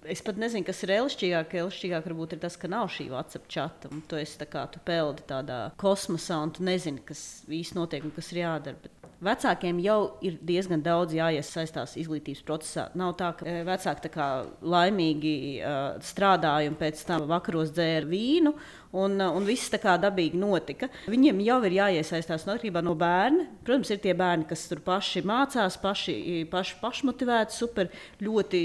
[0.09, 1.53] Es pat nezinu, kas ir elastiskāk.
[1.61, 3.91] Elastiskāk varbūt ir tas, ka nav šī WhatsApp chata.
[4.09, 8.13] Tu esi tā kā tu peldi tādā kosmosā, un tu nezini, kas īstenībā notiek un
[8.15, 8.81] kas ir jādara.
[8.81, 12.87] Bet vecākiem jau ir diezgan daudz jāiesaistās izglītības procesā.
[12.97, 14.27] Nav tā, ka eh, vecāki tā kā
[14.61, 18.55] laimīgi uh, strādāja un pēc tam vakaros dzēra vīnu.
[18.95, 20.89] Un, uh, un viss tā kā dabīgi notika.
[21.11, 23.49] Viņiem jau ir jāiesaistās atkarībā no bērna.
[23.67, 26.17] Protams, ir tie bērni, kas tur paši mācās, paši,
[26.51, 27.91] paši pašmotivēti, super,
[28.23, 28.61] ļoti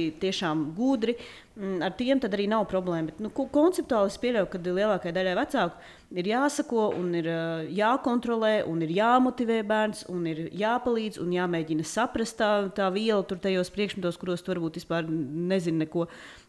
[0.76, 1.16] gudri.
[1.61, 3.11] Mm, ar tiem arī nav problēma.
[3.11, 7.28] Bet, nu, konceptuāli es pieļauju, ka lielākajai daļai vecāku ir jāsako, un ir
[7.76, 13.39] jākontrolē, un ir jāmotivē bērns, un ir jāpalīdz, un jāmēģina saprast tā, tā viela tur
[13.43, 16.09] tajos priekšmetos, kuros tu varbūt vispār nezini neko.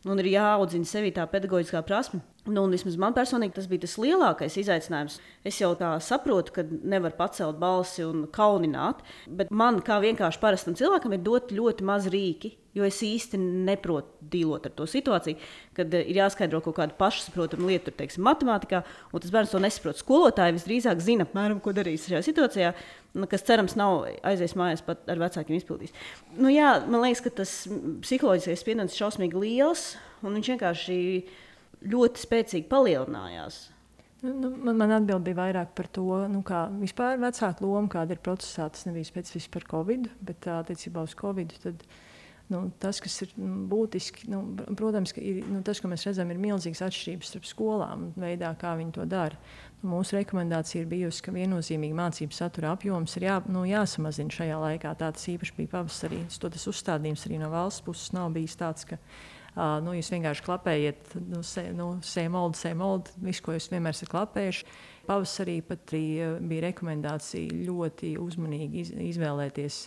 [0.10, 2.24] Un ir jāaudzina sevi tā pedagoģiskā prasme.
[2.50, 5.20] Nu, vismaz man personīgi tas bija tas lielākais izaicinājums.
[5.46, 10.74] Es jau tā saprotu, ka nevar pacelt balsi un kaunināt, bet man, kā vienkārši parastam
[10.78, 12.56] cilvēkam, ir dot ļoti maz rīki.
[12.74, 15.36] Jo es īsti neprotu dīlot ar to situāciju,
[15.76, 18.80] kad ir jāskaidro kaut kāda pašsaprotama lieta, teiksim, matemātikā,
[19.12, 20.00] un tas bērns to nesaprot.
[20.00, 22.72] Skolotāji visdrīzāk zina, apmēram, ko darīs šajā situācijā,
[23.20, 25.94] nu, kas cerams nav aizies mājās pat ar vecākiem izpildījis.
[26.40, 27.54] Nu, jā, man liekas, ka tas
[28.08, 29.90] psiholoģiskais spiediens ir šausmīgi liels,
[30.24, 31.00] un viņš vienkārši
[31.82, 33.62] ļoti spēcīgi palielinājās.
[34.22, 38.22] Nu, man, man atbild bija vairāk par to, nu, kā vispār vecāka loma, kāda ir
[38.22, 38.68] procesā.
[38.70, 41.56] Tas nebija specifiski par Covid, bet attiecībā uz Covid.
[41.64, 41.82] Tad,
[42.54, 44.44] nu, tas, kas ir nu, būtiski, nu,
[44.78, 48.76] protams, ir, nu, tas, ko mēs redzam, ir milzīgas atšķirības starp skolām un veidā, kā
[48.78, 49.42] viņi to dara.
[49.82, 54.64] Nu, mūsu rekomendācija ir bijusi, ka viennozīmīgi mācību satura apjoms ir jā, nu, jāsamazina šajā
[54.68, 54.94] laikā.
[55.02, 56.28] Tā tas īpaši bija pavasarī.
[56.30, 59.02] Tas uzstādījums arī no valsts puses nav bijis tāds, ka
[59.52, 64.12] Uh, nu, jūs vienkārši klapējat, nu, sē, nu, sēmoldu, sēmoldu, visu, ko jūs vienmēr esat
[64.14, 64.64] klapējuši.
[65.10, 69.82] Pavasarī pat bija rekomendācija ļoti uzmanīgi iz, izvēlēties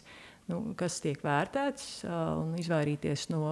[0.50, 3.42] nu, kas tiek vērtēts, un izvairīties no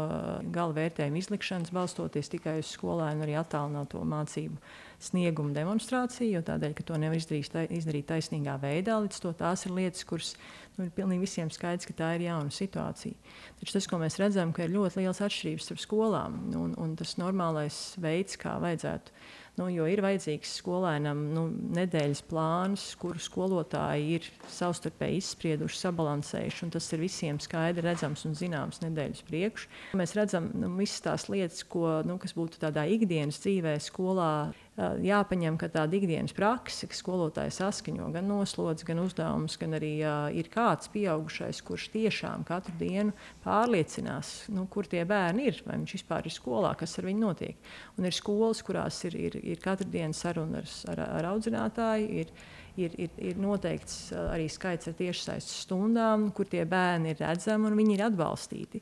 [0.52, 4.58] gala vērtējuma izlikšanas, balstoties tikai uz skolēnu arī attālināto mācību
[5.02, 9.74] sniegumu demonstrāciju, jo tādēļ, ka to nevar izdarīt, izdarīt taisnīgā veidā, līdz to tās ir
[9.74, 10.34] lietas, kuras
[10.76, 13.34] nu, ir pilnīgi visiem skaidrs, ka tā ir jauna situācija.
[13.60, 17.16] Taču tas, ko mēs redzam, ka ir ļoti liels atšķirības starp skolām, un, un tas
[17.18, 19.16] normālais veids, kā vajadzētu
[19.60, 21.42] Nu, jo ir vajadzīgs skolēnam nu,
[21.76, 26.70] nedēļas plāns, kuru skolotāji ir savstarpēji izsprieduši, sabalansējuši.
[26.72, 29.68] Tas ir visiem skaidri redzams un zināms nedēļas priekš.
[30.00, 34.32] Mēs redzam nu, visas tās lietas, ko, nu, kas būtu tādā ikdienas dzīvē, skolā
[34.80, 40.48] jāpaņem, tāda ikdienas praksa, ka skolotāji saskaņo gan noslodzi, gan uzdevumus, gan arī uh, ir
[40.52, 43.12] kāds pieaugušais, kurš tiešām katru dienu
[43.44, 47.70] pārliecinās, nu, kur tie bērni ir, vai viņš vispār ir skolā, kas ar viņu notiek.
[48.00, 52.08] Un ir skolas, kurās ir, ir, ir katru dienu saruna ar, ar, ar audzinātāju.
[52.22, 52.32] Ir,
[52.80, 57.76] ir, ir, ir noteikts arī skaits ar tiešsaistes stundām, kur tie bērni ir redzami un
[57.76, 58.80] viņi ir atbalstīti.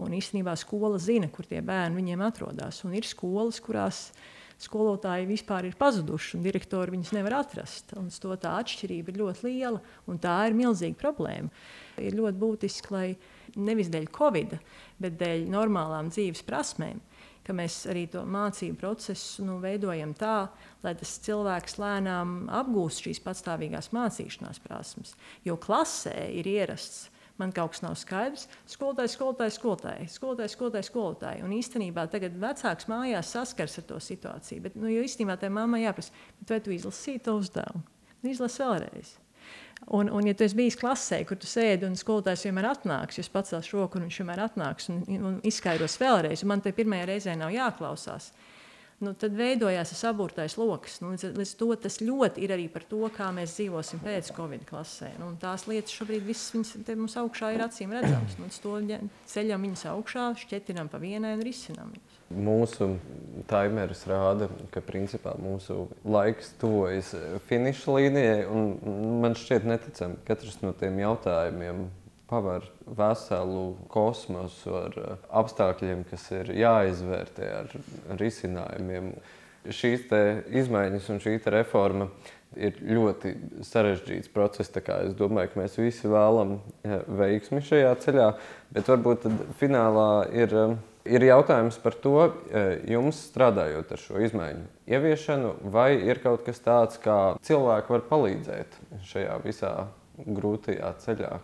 [0.00, 2.82] Un īstenībā skola zina, kur tie bērni viņiem atrodas.
[2.84, 4.10] Un ir skolas, kurās
[4.60, 7.94] skolotāji vispār ir pazuduši un direktori viņus nevar atrast.
[7.98, 9.80] Un to tā atšķirība ir ļoti liela
[10.10, 11.52] un tā ir milzīga problēma.
[12.00, 13.06] Ir ļoti būtiski, lai
[13.56, 14.56] nevis dēļ Covid,
[15.00, 17.00] bet dēļ normālām dzīves prasmēm,
[17.46, 20.50] ka mēs arī to mācību procesu nu, veidojam tā,
[20.84, 25.16] lai tas cilvēks lēnām apgūst šīs patstāvīgās mācīšanās prasmes.
[25.44, 27.08] Jo klasē ir ierasts
[27.40, 28.46] man kaut kas nav skaidrs.
[28.70, 31.46] Skolotājs, skolotājs, skolotājs, skolotājs, skolotājs, skolotājs.
[31.46, 34.66] Un īstenībā tagad vecāks mājās saskars ar to situāciju.
[34.68, 36.14] Bet, nu, jo īstenībā tai mammai jāprasa,
[36.48, 37.82] vai tu izlasīji to uzdevumu?
[38.20, 39.16] Nu, izlasi vēlreiz.
[39.88, 43.30] Un, un, ja tu esi bijis klasē, kur tu sēdi un skolotājs vienmēr atnāks, jūs
[43.32, 47.36] pacels roku un viņš vienmēr atnāks un, un izskaidros vēlreiz, un man te pirmajā reizē
[47.40, 48.28] nav jāklausās,
[49.04, 50.98] nu, tad veidojās tas aburtais lokus.
[51.00, 54.66] Nu, līdz, līdz to tas ļoti ir arī par to, kā mēs dzīvosim pēc Covid
[54.68, 55.12] klasē.
[55.20, 58.36] Nu, tās lietas šobrīd visas viņas, mums augšā ir acīm redzamas.
[58.40, 58.76] Nu, to
[59.32, 62.18] ceļam viņas augšā, šķietinām pa vienai un risinām viņas.
[62.30, 62.92] Mūsu
[63.50, 67.10] timeris rāda, ka principā mūsu laiks tuvojas
[67.48, 68.44] finiša līnijai.
[69.24, 71.88] Man šķiet neticami, ka katrs no tiem jautājumiem
[72.30, 77.72] paver veselu kosmosu ar eh, apstākļiem, kas ir jāizvērtē ar
[78.20, 79.14] risinājumiem.
[79.76, 80.06] Šīs
[80.56, 82.06] izmaiņas un šī reforma
[82.56, 83.34] ir ļoti
[83.66, 84.72] sarežģīts process.
[84.72, 88.30] Es domāju, ka mēs visi vēlamies eh, veiksmi šajā ceļā,
[88.76, 89.28] bet varbūt
[89.60, 90.74] finālā ir, eh,
[91.10, 92.16] ir jautājums par to,
[92.88, 98.82] jums strādājot ar šo izmaiņu ieviešanu, vai ir kaut kas tāds, kā cilvēki var palīdzēt
[99.10, 99.74] šajā visā
[100.20, 101.38] grūtajā ceļā.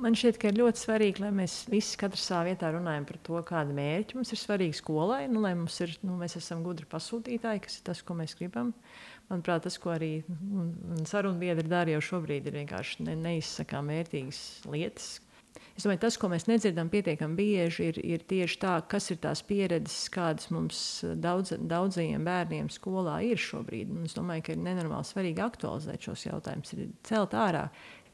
[0.00, 3.40] Man šķiet, ka ir ļoti svarīgi, lai mēs visi katrs savā vietā runājam par to,
[3.44, 5.22] kāda mērķa mums ir svarīga skolai.
[5.28, 8.72] Nu, lai mums ir, nu, mēs esam gudri pasūtītāji, kas ir tas, ko mēs gribam.
[9.28, 10.12] Manuprāt, tas, ko arī
[11.10, 14.40] sarunbiedri dara jau šobrīd, ir vienkārši ne, neizsakām vērtīgas
[14.72, 15.18] lietas,
[15.78, 19.40] Es domāju, tas, ko mēs nedzirdam pietiekami bieži, ir, ir tieši tā, kas ir tās
[19.46, 20.80] pieredzes, kādas mums
[21.22, 23.94] daudz, daudzajiem bērniem skolā ir šobrīd.
[23.94, 26.74] Un es domāju, ka ir nenormāli svarīgi aktualizēt šos jautājumus,
[27.08, 27.64] celt ārā,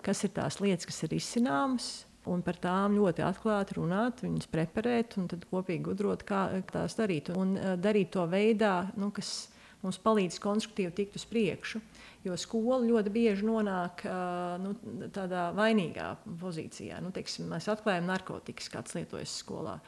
[0.06, 1.90] kas ir tās lietas, kas ir izcināmas.
[2.26, 7.30] Un par tām ļoti atklāti runāt, viņas preparēt un tad kopīgi gudrot, kā tās darīt.
[7.38, 9.46] Un darīt to veidā, nu, kas
[9.84, 11.80] mums palīdz konstruktīvi tikt uz priekšu.
[12.26, 14.02] Jo skola ļoti bieži nonāk
[14.58, 14.74] nu,
[15.14, 16.08] tādā vainīgā
[16.40, 16.98] pozīcijā.
[17.04, 19.78] Nu, teiksim, mēs atklājam narkotikas, kāds lietojas skolā.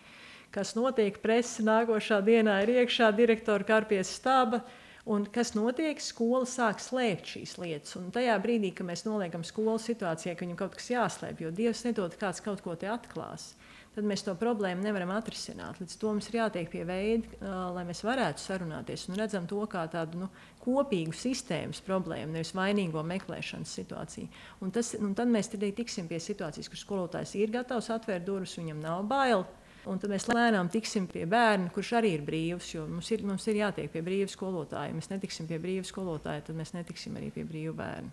[0.54, 1.18] Kas notiek?
[1.20, 4.62] Presa nākošā dienā ir iekšā direktora karpies staba.
[5.08, 5.96] Un kas notiek?
[6.04, 7.94] Skola sāk slēpt šīs lietas.
[7.96, 11.80] Un tajā brīdī, kad mēs noliekam skolu situācijā, ka viņam kaut kas jāslēpj, jo Dievs
[11.86, 13.54] nedod, kāds kaut ko te atklās,
[13.94, 15.80] tad mēs to problēmu nevaram atrisināt.
[15.80, 17.40] Līdz to mums ir jātiek pie veida,
[17.72, 20.28] lai mēs varētu sarunāties un redzam to kā tādu nu,
[20.60, 24.28] kopīgu sistēmas problēmu, nevis vainīgo meklēšanas situāciju.
[24.60, 28.58] Un tas, un tad mēs arī tiksim pie situācijas, kur skolotājs ir gatavs atvērt durvis,
[28.60, 29.48] viņam nav bail.
[29.88, 32.74] Un tad mēs lēnām tiksim pie bērna, kurš arī ir brīvs.
[32.90, 34.90] Mums ir, mums ir jātiek pie brīvā skolotāja.
[34.90, 38.12] Ja mēs netiksim pie brīvā skolotāja, tad mēs netiksim arī pie brīvā bērna.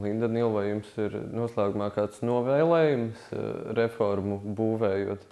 [0.00, 5.26] Linda, Nil, vai jums ir noslēgumā kāds novēlējums eh, reformu būvējot?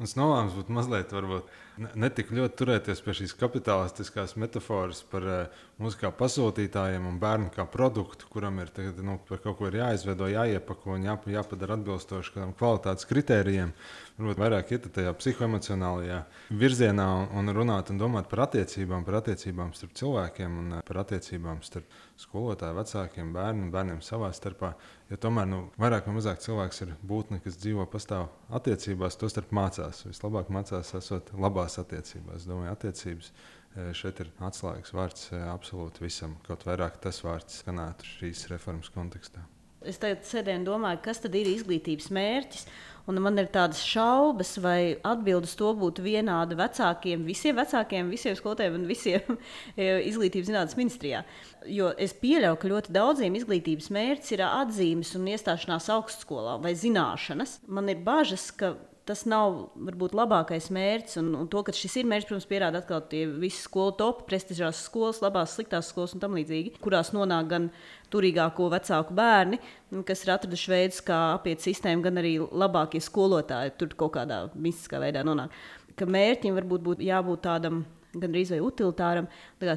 [0.00, 1.50] Mans novērojums būtu mazliet, varbūt
[1.80, 7.50] ne tik ļoti turēties pie šīs kapitalistiskās metafāras par uh, mūsu kā pasūtītājiem un bērnu
[7.54, 12.54] kā produktu, kuram ir tagad, nu, kaut ko jāizveido, jāiepako un jā, jāpadara atbilstoši kādam
[12.58, 13.72] kvalitātes kritērijiem.
[14.20, 16.20] Varbūt vairāk iet tajā psihoemocionālajā
[16.60, 21.04] virzienā un, un runāt un domāt par attiecībām, par attiecībām starp cilvēkiem un uh, par
[21.06, 24.72] attiecībām starp skolotāju, vecākiem, bērniem, bērniem savā starpā.
[25.10, 28.28] Jo tomēr nu, vairāk vai mazāk cilvēks ir būtne, kas dzīvo pastāv
[28.60, 30.04] attiecībās, to starp mācās.
[30.08, 32.42] Vislabāk mācās esot labās attiecībās.
[32.42, 36.36] Es domāju, attiecības e, šeit ir atslēgas vārds e, absolūti visam.
[36.46, 39.46] Kaut vairāk tas vārds skanētu šīs reformas kontekstā.
[39.88, 42.66] Es tagad sēdēju un domāju, kas tad ir izglītības mērķis.
[43.08, 48.76] Un man ir tādas šaubas, vai atbildes to būtu vienāda vecākiem, visiem vecākiem, visiem skolotājiem
[48.76, 49.24] un visiem
[49.74, 51.24] e, izglītības zinātnes ministrijā.
[51.66, 57.58] Jo es pieļauju, ka ļoti daudziem izglītības mērķis ir atzīmes un iestāšanās augstskolā vai zināšanas.
[57.72, 58.74] Man ir bažas, ka
[59.10, 61.18] tas nav varbūt labākais mērķis.
[61.20, 64.84] Un, un to, ka šis ir mērķis, protams, pierāda atkal tie visi skolu topi, prestižās
[64.86, 67.68] skolas, labās, sliktās skolas un tam līdzīgi, kurās nonāk gan
[68.14, 69.60] turīgāko vecāku bērni,
[70.06, 75.02] kas ir atraduši veidus, kā apiet sistēmu, gan arī labākie skolotāji tur kaut kādā mistiskā
[75.02, 75.54] veidā nonāk.
[75.98, 77.82] Ka mērķim varbūt būtu jābūt tādam
[78.14, 79.28] gan arī utilitāram,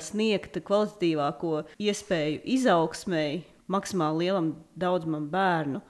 [0.02, 5.82] sniegt kvalitatīvāko iespēju izaugsmēji maksimāli lielam daudzumam bērnu.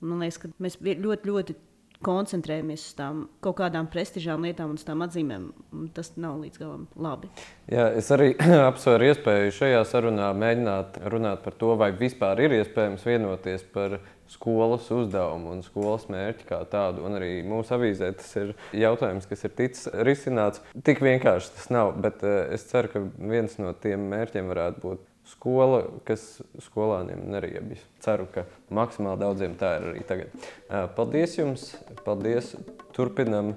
[0.00, 1.56] Man liekas, ka mēs ļoti, ļoti
[2.04, 5.50] koncentrējamies uz tām kaut kādām prestižām lietām un uz tām atzīmēm,
[5.96, 7.28] tas nav līdz galam labi.
[7.70, 8.32] Jā, es arī
[8.70, 13.98] apsveru iespēju šajā sarunā mēģināt runāt par to, vai vispār ir iespējams vienoties par
[14.30, 17.02] skolas uzdevumu un skolas mērķi kā tādu.
[17.06, 20.62] Un arī mūsu avīzē tas ir jautājums, kas ir ticis risināts.
[20.86, 25.06] Tik vienkārši tas nav, bet eh, es ceru, ka viens no tiem mērķiem varētu būt
[25.30, 27.82] skola, kas skolāniem neriebjas.
[28.04, 30.48] Ceru, ka maksimāli daudziem tā ir arī tagad.
[30.96, 31.68] Paldies jums!
[32.06, 32.54] Paldies!
[32.96, 33.54] Turpinam,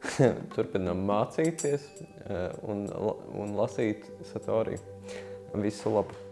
[0.54, 1.88] turpinam mācīties
[2.66, 4.82] un, un lasīt satoriju.
[5.56, 6.25] Visu labu!